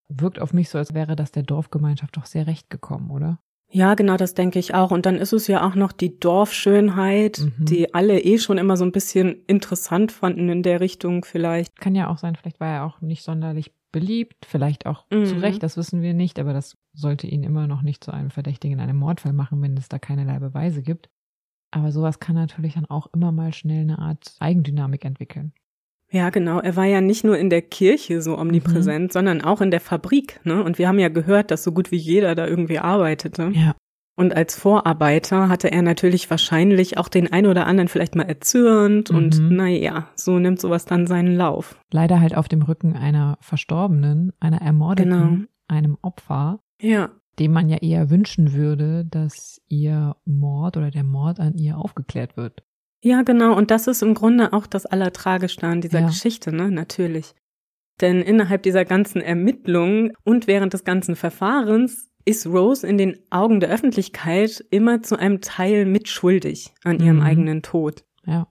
wirkt 0.08 0.40
auf 0.40 0.52
mich 0.52 0.68
so, 0.68 0.78
als 0.78 0.94
wäre 0.94 1.16
das 1.16 1.32
der 1.32 1.42
Dorfgemeinschaft 1.44 2.16
doch 2.16 2.26
sehr 2.26 2.46
recht 2.46 2.70
gekommen, 2.70 3.10
oder? 3.10 3.38
Ja, 3.68 3.94
genau, 3.94 4.16
das 4.16 4.34
denke 4.34 4.58
ich 4.58 4.74
auch. 4.74 4.90
Und 4.90 5.06
dann 5.06 5.16
ist 5.16 5.32
es 5.32 5.48
ja 5.48 5.66
auch 5.66 5.74
noch 5.74 5.92
die 5.92 6.18
Dorfschönheit, 6.18 7.40
mhm. 7.40 7.64
die 7.64 7.94
alle 7.94 8.20
eh 8.20 8.38
schon 8.38 8.58
immer 8.58 8.76
so 8.76 8.84
ein 8.84 8.92
bisschen 8.92 9.42
interessant 9.46 10.12
fanden 10.12 10.48
in 10.48 10.62
der 10.62 10.80
Richtung 10.80 11.24
vielleicht. 11.24 11.76
Kann 11.76 11.94
ja 11.94 12.08
auch 12.08 12.18
sein, 12.18 12.36
vielleicht 12.36 12.60
war 12.60 12.68
er 12.68 12.84
auch 12.84 13.00
nicht 13.00 13.22
sonderlich 13.22 13.72
beliebt, 13.92 14.46
vielleicht 14.46 14.86
auch 14.86 15.04
mhm. 15.10 15.26
zu 15.26 15.36
Recht, 15.36 15.62
das 15.62 15.76
wissen 15.76 16.02
wir 16.02 16.14
nicht, 16.14 16.38
aber 16.38 16.52
das 16.52 16.76
sollte 16.92 17.26
ihn 17.26 17.42
immer 17.42 17.66
noch 17.66 17.82
nicht 17.82 18.04
zu 18.04 18.12
einem 18.12 18.30
Verdächtigen 18.30 18.78
in 18.78 18.84
einem 18.84 18.98
Mordfall 18.98 19.32
machen, 19.32 19.60
wenn 19.62 19.76
es 19.76 19.88
da 19.88 19.98
keinerlei 19.98 20.38
Beweise 20.38 20.82
gibt. 20.82 21.08
Aber 21.70 21.90
sowas 21.92 22.20
kann 22.20 22.36
natürlich 22.36 22.74
dann 22.74 22.86
auch 22.86 23.08
immer 23.12 23.32
mal 23.32 23.52
schnell 23.52 23.82
eine 23.82 23.98
Art 23.98 24.36
Eigendynamik 24.38 25.04
entwickeln. 25.04 25.52
Ja, 26.10 26.30
genau. 26.30 26.60
Er 26.60 26.76
war 26.76 26.84
ja 26.84 27.00
nicht 27.00 27.24
nur 27.24 27.36
in 27.36 27.50
der 27.50 27.62
Kirche 27.62 28.22
so 28.22 28.38
omnipräsent, 28.38 29.06
mhm. 29.06 29.10
sondern 29.10 29.40
auch 29.42 29.60
in 29.60 29.70
der 29.70 29.80
Fabrik. 29.80 30.40
Ne? 30.44 30.62
Und 30.62 30.78
wir 30.78 30.88
haben 30.88 30.98
ja 30.98 31.08
gehört, 31.08 31.50
dass 31.50 31.64
so 31.64 31.72
gut 31.72 31.90
wie 31.90 31.96
jeder 31.96 32.34
da 32.34 32.46
irgendwie 32.46 32.78
arbeitete. 32.78 33.50
Ja. 33.54 33.74
Und 34.18 34.34
als 34.34 34.58
Vorarbeiter 34.58 35.50
hatte 35.50 35.70
er 35.70 35.82
natürlich 35.82 36.30
wahrscheinlich 36.30 36.96
auch 36.96 37.08
den 37.08 37.30
ein 37.30 37.46
oder 37.46 37.66
anderen 37.66 37.88
vielleicht 37.88 38.16
mal 38.16 38.22
erzürnt 38.22 39.10
mhm. 39.10 39.16
und 39.16 39.50
naja, 39.50 40.08
so 40.14 40.38
nimmt 40.38 40.58
sowas 40.58 40.86
dann 40.86 41.06
seinen 41.06 41.36
Lauf. 41.36 41.78
Leider 41.92 42.18
halt 42.20 42.34
auf 42.34 42.48
dem 42.48 42.62
Rücken 42.62 42.96
einer 42.96 43.36
Verstorbenen, 43.42 44.32
einer 44.40 44.62
Ermordeten, 44.62 45.10
genau. 45.10 45.46
einem 45.68 45.98
Opfer. 46.00 46.60
Ja. 46.80 47.10
Dem 47.38 47.52
man 47.52 47.68
ja 47.68 47.76
eher 47.76 48.08
wünschen 48.08 48.54
würde, 48.54 49.04
dass 49.04 49.60
ihr 49.68 50.16
Mord 50.24 50.78
oder 50.78 50.90
der 50.90 51.04
Mord 51.04 51.38
an 51.38 51.58
ihr 51.58 51.76
aufgeklärt 51.76 52.38
wird. 52.38 52.62
Ja, 53.02 53.22
genau. 53.22 53.56
Und 53.56 53.70
das 53.70 53.86
ist 53.86 54.02
im 54.02 54.14
Grunde 54.14 54.52
auch 54.52 54.66
das 54.66 54.86
Allertragischste 54.86 55.66
an 55.66 55.80
dieser 55.80 56.00
ja. 56.00 56.06
Geschichte, 56.06 56.52
ne? 56.52 56.70
Natürlich. 56.70 57.34
Denn 58.00 58.20
innerhalb 58.20 58.62
dieser 58.62 58.84
ganzen 58.84 59.20
Ermittlungen 59.20 60.12
und 60.24 60.46
während 60.46 60.74
des 60.74 60.84
ganzen 60.84 61.16
Verfahrens 61.16 62.10
ist 62.24 62.46
Rose 62.46 62.86
in 62.86 62.98
den 62.98 63.18
Augen 63.30 63.60
der 63.60 63.70
Öffentlichkeit 63.70 64.64
immer 64.70 65.02
zu 65.02 65.18
einem 65.18 65.40
Teil 65.40 65.86
mitschuldig 65.86 66.72
an 66.82 67.00
ihrem 67.00 67.16
mhm. 67.16 67.22
eigenen 67.22 67.62
Tod. 67.62 68.04
Ja. 68.26 68.48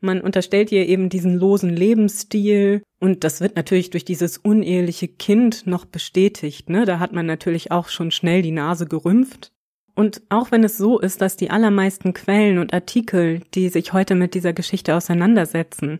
Man 0.00 0.20
unterstellt 0.20 0.70
ihr 0.70 0.86
eben 0.86 1.08
diesen 1.08 1.34
losen 1.34 1.70
Lebensstil 1.70 2.82
und 3.00 3.24
das 3.24 3.40
wird 3.40 3.56
natürlich 3.56 3.90
durch 3.90 4.04
dieses 4.04 4.38
uneheliche 4.38 5.08
Kind 5.08 5.66
noch 5.66 5.86
bestätigt, 5.86 6.70
ne? 6.70 6.84
Da 6.84 7.00
hat 7.00 7.12
man 7.12 7.26
natürlich 7.26 7.72
auch 7.72 7.88
schon 7.88 8.12
schnell 8.12 8.42
die 8.42 8.52
Nase 8.52 8.86
gerümpft. 8.86 9.52
Und 9.98 10.22
auch 10.28 10.52
wenn 10.52 10.62
es 10.62 10.78
so 10.78 11.00
ist, 11.00 11.20
dass 11.22 11.36
die 11.36 11.50
allermeisten 11.50 12.14
Quellen 12.14 12.58
und 12.58 12.72
Artikel, 12.72 13.42
die 13.54 13.68
sich 13.68 13.92
heute 13.92 14.14
mit 14.14 14.34
dieser 14.34 14.52
Geschichte 14.52 14.94
auseinandersetzen, 14.94 15.98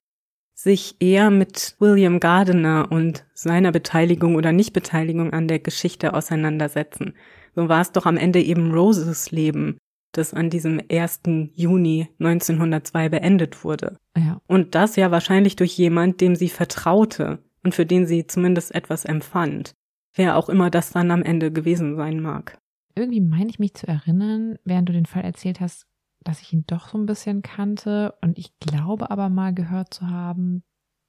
sich 0.55 0.95
eher 1.01 1.31
mit 1.31 1.75
William 1.81 2.21
Gardiner 2.21 2.87
und 2.93 3.27
seiner 3.35 3.73
Beteiligung 3.73 4.37
oder 4.37 4.53
Nichtbeteiligung 4.53 5.33
an 5.33 5.49
der 5.49 5.59
Geschichte 5.59 6.15
auseinandersetzen. 6.15 7.15
So 7.57 7.69
war 7.69 7.81
es 7.81 7.91
doch 7.91 8.07
am 8.07 8.17
Ende 8.17 8.41
eben 8.41 8.71
Roses 8.71 9.33
Leben, 9.33 9.79
das 10.13 10.33
an 10.33 10.49
diesem 10.49 10.81
1. 10.89 11.23
Juni 11.55 12.09
1902 12.21 13.09
beendet 13.09 13.65
wurde. 13.65 13.97
Ja. 14.17 14.41
Und 14.47 14.77
das 14.77 14.95
ja 14.95 15.11
wahrscheinlich 15.11 15.57
durch 15.57 15.77
jemand, 15.77 16.21
dem 16.21 16.37
sie 16.37 16.51
vertraute 16.51 17.41
und 17.65 17.75
für 17.75 17.85
den 17.85 18.07
sie 18.07 18.29
zumindest 18.29 18.73
etwas 18.77 19.05
empfand. 19.05 19.73
Wer 20.15 20.37
auch 20.37 20.49
immer 20.49 20.71
das 20.71 20.93
dann 20.93 21.11
am 21.11 21.25
Ende 21.25 21.51
gewesen 21.51 21.97
sein 21.97 22.21
mag 22.21 22.59
irgendwie 22.99 23.21
meine 23.21 23.51
ich 23.51 23.59
mich 23.59 23.75
zu 23.75 23.87
erinnern, 23.87 24.59
während 24.65 24.89
du 24.89 24.93
den 24.93 25.07
Fall 25.07 25.25
erzählt 25.25 25.61
hast, 25.61 25.87
dass 26.25 26.41
ich 26.43 26.53
ihn 26.53 26.65
doch 26.67 26.89
so 26.89 26.99
ein 26.99 27.07
bisschen 27.07 27.43
kannte. 27.43 28.15
Und 28.21 28.39
ich 28.39 28.59
glaube 28.59 29.11
aber 29.11 29.29
mal 29.29 29.55
gehört 29.55 29.95
zu 29.95 30.09
haben, 30.09 30.63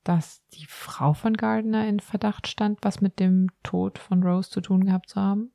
dass 0.03 0.41
die 0.53 0.65
Frau 0.67 1.13
von 1.13 1.35
Gardner 1.35 1.87
in 1.87 1.99
Verdacht 1.99 2.47
stand, 2.47 2.79
was 2.81 3.01
mit 3.01 3.19
dem 3.19 3.47
Tod 3.63 3.99
von 3.99 4.23
Rose 4.23 4.49
zu 4.49 4.61
tun 4.61 4.85
gehabt 4.85 5.09
zu 5.09 5.19
haben. 5.19 5.51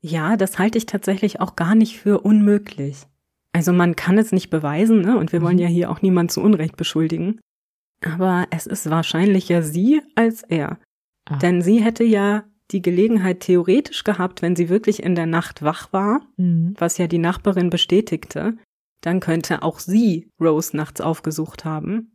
Ja, 0.00 0.36
das 0.36 0.58
halte 0.58 0.78
ich 0.78 0.86
tatsächlich 0.86 1.40
auch 1.40 1.56
gar 1.56 1.74
nicht 1.74 1.98
für 1.98 2.20
unmöglich. 2.20 3.06
Also 3.52 3.72
man 3.72 3.96
kann 3.96 4.18
es 4.18 4.32
nicht 4.32 4.50
beweisen, 4.50 5.00
ne? 5.00 5.18
Und 5.18 5.32
wir 5.32 5.40
wollen 5.42 5.56
mhm. 5.56 5.62
ja 5.62 5.68
hier 5.68 5.90
auch 5.90 6.02
niemand 6.02 6.30
zu 6.30 6.42
Unrecht 6.42 6.76
beschuldigen. 6.76 7.40
Aber 8.04 8.46
es 8.50 8.66
ist 8.66 8.90
wahrscheinlicher 8.90 9.62
sie 9.62 10.02
als 10.14 10.42
er. 10.42 10.78
Ah. 11.24 11.38
Denn 11.38 11.62
sie 11.62 11.82
hätte 11.82 12.04
ja 12.04 12.44
die 12.72 12.82
Gelegenheit 12.82 13.40
theoretisch 13.40 14.04
gehabt, 14.04 14.42
wenn 14.42 14.56
sie 14.56 14.68
wirklich 14.68 15.02
in 15.02 15.14
der 15.14 15.26
Nacht 15.26 15.62
wach 15.62 15.92
war, 15.92 16.20
mhm. 16.36 16.74
was 16.78 16.98
ja 16.98 17.06
die 17.06 17.18
Nachbarin 17.18 17.70
bestätigte, 17.70 18.56
dann 19.00 19.20
könnte 19.20 19.62
auch 19.62 19.78
sie 19.78 20.30
Rose 20.40 20.76
nachts 20.76 21.00
aufgesucht 21.00 21.64
haben. 21.64 22.12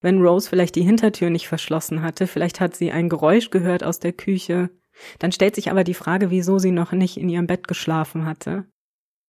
Wenn 0.00 0.20
Rose 0.20 0.48
vielleicht 0.48 0.74
die 0.76 0.82
Hintertür 0.82 1.30
nicht 1.30 1.46
verschlossen 1.46 2.02
hatte, 2.02 2.26
vielleicht 2.26 2.60
hat 2.60 2.74
sie 2.74 2.90
ein 2.90 3.08
Geräusch 3.08 3.50
gehört 3.50 3.84
aus 3.84 4.00
der 4.00 4.12
Küche, 4.12 4.70
dann 5.18 5.32
stellt 5.32 5.54
sich 5.54 5.70
aber 5.70 5.84
die 5.84 5.94
Frage, 5.94 6.30
wieso 6.30 6.58
sie 6.58 6.70
noch 6.70 6.92
nicht 6.92 7.16
in 7.16 7.28
ihrem 7.28 7.46
Bett 7.46 7.68
geschlafen 7.68 8.24
hatte. 8.24 8.66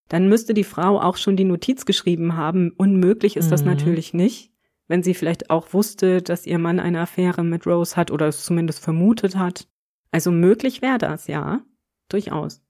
Dann 0.10 0.28
müsste 0.28 0.54
die 0.54 0.64
Frau 0.64 1.00
auch 1.00 1.18
schon 1.18 1.36
die 1.36 1.46
Notiz 1.46 1.86
geschrieben 1.86 2.36
haben. 2.36 2.72
Unmöglich 2.78 3.38
ist 3.38 3.48
mhm. 3.48 3.52
das 3.52 3.64
natürlich 3.64 4.14
nicht, 4.14 4.52
wenn 4.88 5.04
sie 5.04 5.14
vielleicht 5.14 5.50
auch 5.50 5.74
wusste, 5.74 6.22
dass 6.22 6.46
ihr 6.46 6.60
Mann 6.60 6.80
eine 6.80 7.02
Affäre 7.02 7.44
mit 7.44 7.66
Rose 7.66 7.96
hat 7.96 8.12
oder 8.12 8.28
es 8.28 8.44
zumindest 8.44 8.80
vermutet 8.84 9.36
hat. 9.38 9.68
Also 10.14 10.30
möglich 10.32 10.84
wäre 10.84 11.00
das, 11.00 11.28
ja, 11.28 11.62
durchaus. 12.08 12.62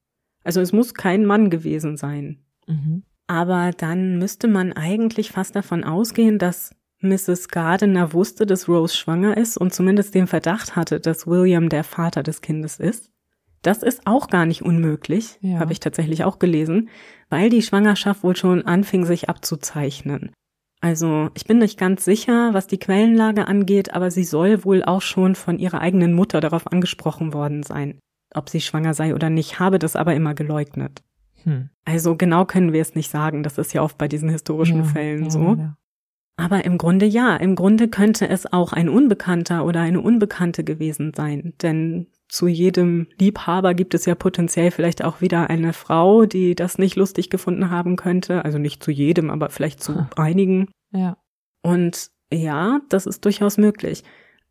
Also 0.44 0.62
es 0.62 0.72
muss 0.72 0.94
kein 0.94 1.26
Mann 1.26 1.50
gewesen 1.50 1.98
sein. 1.98 2.42
Mhm. 2.66 3.02
Aber 3.26 3.70
dann 3.70 4.18
müsste 4.18 4.48
man 4.48 4.72
eigentlich 4.72 5.30
fast 5.30 5.54
davon 5.54 5.84
ausgehen, 5.84 6.38
dass 6.38 6.74
Mrs. 7.00 7.48
Gardiner 7.48 8.14
wusste, 8.14 8.46
dass 8.46 8.66
Rose 8.66 8.96
schwanger 8.96 9.36
ist 9.36 9.58
und 9.58 9.74
zumindest 9.74 10.14
den 10.14 10.26
Verdacht 10.26 10.74
hatte, 10.74 11.00
dass 11.00 11.26
William 11.26 11.68
der 11.68 11.84
Vater 11.84 12.22
des 12.22 12.40
Kindes 12.40 12.80
ist. 12.80 13.10
Das 13.60 13.82
ist 13.82 14.06
auch 14.06 14.28
gar 14.28 14.46
nicht 14.46 14.62
unmöglich, 14.62 15.38
ja. 15.42 15.58
habe 15.58 15.72
ich 15.72 15.80
tatsächlich 15.80 16.24
auch 16.24 16.38
gelesen, 16.38 16.88
weil 17.28 17.50
die 17.50 17.62
Schwangerschaft 17.62 18.22
wohl 18.22 18.36
schon 18.36 18.62
anfing, 18.62 19.04
sich 19.04 19.28
abzuzeichnen. 19.28 20.32
Also 20.84 21.30
ich 21.32 21.46
bin 21.46 21.60
nicht 21.60 21.78
ganz 21.78 22.04
sicher, 22.04 22.52
was 22.52 22.66
die 22.66 22.76
Quellenlage 22.76 23.48
angeht, 23.48 23.94
aber 23.94 24.10
sie 24.10 24.24
soll 24.24 24.66
wohl 24.66 24.84
auch 24.84 25.00
schon 25.00 25.34
von 25.34 25.58
ihrer 25.58 25.80
eigenen 25.80 26.12
Mutter 26.12 26.42
darauf 26.42 26.70
angesprochen 26.70 27.32
worden 27.32 27.62
sein. 27.62 27.98
Ob 28.34 28.50
sie 28.50 28.60
schwanger 28.60 28.92
sei 28.92 29.14
oder 29.14 29.30
nicht, 29.30 29.58
habe 29.58 29.78
das 29.78 29.96
aber 29.96 30.14
immer 30.14 30.34
geleugnet. 30.34 31.02
Hm. 31.44 31.70
Also 31.86 32.16
genau 32.16 32.44
können 32.44 32.74
wir 32.74 32.82
es 32.82 32.94
nicht 32.94 33.10
sagen. 33.10 33.42
Das 33.42 33.56
ist 33.56 33.72
ja 33.72 33.80
oft 33.80 33.96
bei 33.96 34.08
diesen 34.08 34.28
historischen 34.28 34.80
ja, 34.80 34.84
Fällen 34.84 35.24
ja, 35.24 35.30
so. 35.30 35.54
Ja. 35.54 35.78
Aber 36.36 36.66
im 36.66 36.76
Grunde 36.76 37.06
ja, 37.06 37.34
im 37.34 37.54
Grunde 37.54 37.88
könnte 37.88 38.28
es 38.28 38.52
auch 38.52 38.74
ein 38.74 38.90
Unbekannter 38.90 39.64
oder 39.64 39.80
eine 39.80 40.02
Unbekannte 40.02 40.64
gewesen 40.64 41.14
sein. 41.16 41.54
Denn 41.62 42.08
zu 42.34 42.48
jedem 42.48 43.06
Liebhaber 43.16 43.74
gibt 43.74 43.94
es 43.94 44.06
ja 44.06 44.16
potenziell 44.16 44.72
vielleicht 44.72 45.04
auch 45.04 45.20
wieder 45.20 45.50
eine 45.50 45.72
Frau, 45.72 46.26
die 46.26 46.56
das 46.56 46.78
nicht 46.78 46.96
lustig 46.96 47.30
gefunden 47.30 47.70
haben 47.70 47.94
könnte. 47.94 48.44
Also 48.44 48.58
nicht 48.58 48.82
zu 48.82 48.90
jedem, 48.90 49.30
aber 49.30 49.50
vielleicht 49.50 49.80
zu 49.80 49.94
ha. 49.94 50.10
einigen. 50.16 50.68
Ja. 50.90 51.16
Und 51.62 52.10
ja, 52.32 52.80
das 52.88 53.06
ist 53.06 53.24
durchaus 53.24 53.56
möglich. 53.56 54.02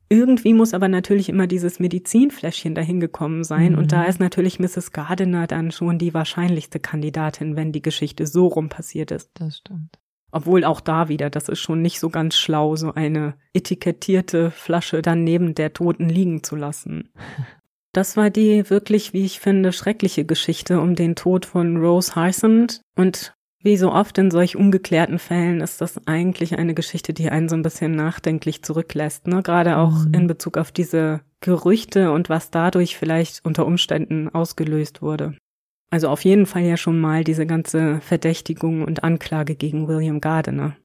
Irgendwie 0.07 0.53
muss 0.53 0.73
aber 0.73 0.87
natürlich 0.87 1.27
immer 1.27 1.45
dieses 1.45 1.81
Medizinfläschchen 1.81 2.73
dahin 2.73 3.01
gekommen 3.01 3.43
sein. 3.43 3.73
Mhm. 3.73 3.79
Und 3.79 3.91
da 3.91 4.05
ist 4.05 4.21
natürlich 4.21 4.59
Mrs. 4.59 4.93
Gardiner 4.93 5.45
dann 5.45 5.71
schon 5.71 5.97
die 5.97 6.13
wahrscheinlichste 6.13 6.79
Kandidatin, 6.79 7.57
wenn 7.57 7.73
die 7.73 7.81
Geschichte 7.81 8.27
so 8.27 8.47
rum 8.47 8.69
passiert 8.69 9.11
ist. 9.11 9.29
Das 9.33 9.57
stimmt. 9.57 9.99
Obwohl 10.31 10.63
auch 10.63 10.79
da 10.79 11.09
wieder, 11.09 11.29
das 11.29 11.49
ist 11.49 11.59
schon 11.59 11.81
nicht 11.81 11.99
so 11.99 12.09
ganz 12.09 12.37
schlau, 12.37 12.77
so 12.77 12.93
eine 12.93 13.35
etikettierte 13.53 14.51
Flasche 14.51 15.01
dann 15.01 15.25
neben 15.25 15.53
der 15.53 15.73
Toten 15.73 16.07
liegen 16.07 16.43
zu 16.43 16.55
lassen. 16.55 17.09
Das 17.93 18.17
war 18.17 18.31
die 18.31 18.69
wirklich, 18.71 19.13
wie 19.13 19.23
ich 19.23 19.39
finde, 19.39 19.71
schreckliche 19.71 20.25
Geschichte 20.25 20.81
um 20.81 20.95
den 20.95 21.15
Tod 21.15 21.45
von 21.45 21.77
Rose 21.77 22.15
Hysand. 22.15 22.81
Und 22.95 23.35
wie 23.61 23.77
so 23.77 23.91
oft 23.91 24.17
in 24.17 24.31
solch 24.31 24.57
ungeklärten 24.57 25.19
Fällen 25.19 25.61
ist 25.61 25.79
das 25.79 26.05
eigentlich 26.07 26.57
eine 26.57 26.73
Geschichte, 26.73 27.13
die 27.13 27.29
einen 27.29 27.47
so 27.47 27.55
ein 27.55 27.61
bisschen 27.61 27.95
nachdenklich 27.95 28.63
zurücklässt. 28.63 29.27
Ne? 29.27 29.43
Gerade 29.43 29.77
auch 29.77 30.05
mhm. 30.05 30.13
in 30.13 30.27
Bezug 30.27 30.57
auf 30.57 30.71
diese 30.71 31.21
Gerüchte 31.39 32.11
und 32.11 32.29
was 32.29 32.49
dadurch 32.49 32.97
vielleicht 32.97 33.45
unter 33.45 33.65
Umständen 33.65 34.27
ausgelöst 34.27 35.03
wurde. 35.03 35.37
Also 35.91 36.09
auf 36.09 36.25
jeden 36.25 36.47
Fall 36.47 36.63
ja 36.63 36.77
schon 36.77 36.99
mal 36.99 37.23
diese 37.23 37.45
ganze 37.45 38.01
Verdächtigung 38.01 38.83
und 38.83 39.03
Anklage 39.03 39.55
gegen 39.55 39.87
William 39.87 40.19
Gardiner. 40.19 40.75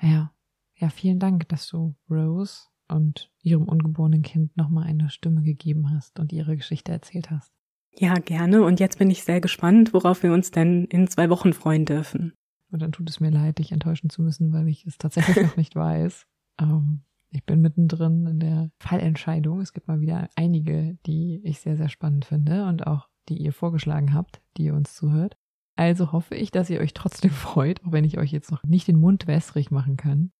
Ja, 0.00 0.32
ja, 0.76 0.88
vielen 0.88 1.18
Dank, 1.18 1.46
dass 1.50 1.68
du 1.68 1.94
Rose 2.10 2.62
und 2.88 3.30
ihrem 3.42 3.68
ungeborenen 3.68 4.22
Kind 4.22 4.56
nochmal 4.56 4.84
eine 4.84 5.10
Stimme 5.10 5.42
gegeben 5.42 5.90
hast 5.90 6.18
und 6.18 6.32
ihre 6.32 6.56
Geschichte 6.56 6.92
erzählt 6.92 7.30
hast. 7.30 7.52
Ja, 7.96 8.14
gerne. 8.14 8.64
Und 8.64 8.80
jetzt 8.80 8.98
bin 8.98 9.10
ich 9.10 9.22
sehr 9.22 9.40
gespannt, 9.40 9.94
worauf 9.94 10.22
wir 10.22 10.32
uns 10.32 10.50
denn 10.50 10.84
in 10.86 11.06
zwei 11.08 11.30
Wochen 11.30 11.52
freuen 11.52 11.84
dürfen. 11.84 12.32
Und 12.70 12.82
dann 12.82 12.92
tut 12.92 13.08
es 13.08 13.20
mir 13.20 13.30
leid, 13.30 13.58
dich 13.58 13.70
enttäuschen 13.70 14.10
zu 14.10 14.22
müssen, 14.22 14.52
weil 14.52 14.68
ich 14.68 14.84
es 14.84 14.98
tatsächlich 14.98 15.36
noch 15.42 15.56
nicht 15.56 15.76
weiß. 15.76 16.26
Ähm, 16.60 17.02
ich 17.30 17.44
bin 17.44 17.60
mittendrin 17.60 18.26
in 18.26 18.40
der 18.40 18.70
Fallentscheidung. 18.80 19.60
Es 19.60 19.72
gibt 19.72 19.86
mal 19.86 20.00
wieder 20.00 20.28
einige, 20.34 20.98
die 21.06 21.40
ich 21.44 21.60
sehr, 21.60 21.76
sehr 21.76 21.88
spannend 21.88 22.24
finde 22.24 22.66
und 22.66 22.86
auch 22.86 23.08
die 23.28 23.36
ihr 23.36 23.52
vorgeschlagen 23.52 24.12
habt, 24.12 24.42
die 24.56 24.64
ihr 24.64 24.74
uns 24.74 24.94
zuhört. 24.94 25.36
Also 25.76 26.12
hoffe 26.12 26.34
ich, 26.34 26.50
dass 26.50 26.70
ihr 26.70 26.80
euch 26.80 26.94
trotzdem 26.94 27.30
freut, 27.32 27.84
auch 27.84 27.92
wenn 27.92 28.04
ich 28.04 28.18
euch 28.18 28.32
jetzt 28.32 28.50
noch 28.50 28.64
nicht 28.64 28.88
den 28.88 28.98
Mund 28.98 29.26
wässrig 29.26 29.70
machen 29.70 29.96
kann. 29.96 30.32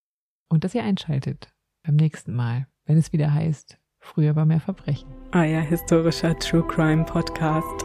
Und 0.49 0.65
dass 0.65 0.75
ihr 0.75 0.85
einschaltet 0.85 1.54
beim 1.85 1.97
nächsten 1.97 2.35
Mal, 2.35 2.67
wenn 2.87 2.99
es 2.99 3.13
wieder 3.13 3.33
heißt, 3.33 3.79
früher 4.01 4.35
war 4.35 4.47
mehr 4.47 4.61
Verbrechen. 4.61 5.09
Ah 5.31 5.45
ja, 5.45 5.61
historischer 5.61 6.37
True 6.39 6.67
Crime 6.67 7.05
Podcast. 7.05 7.85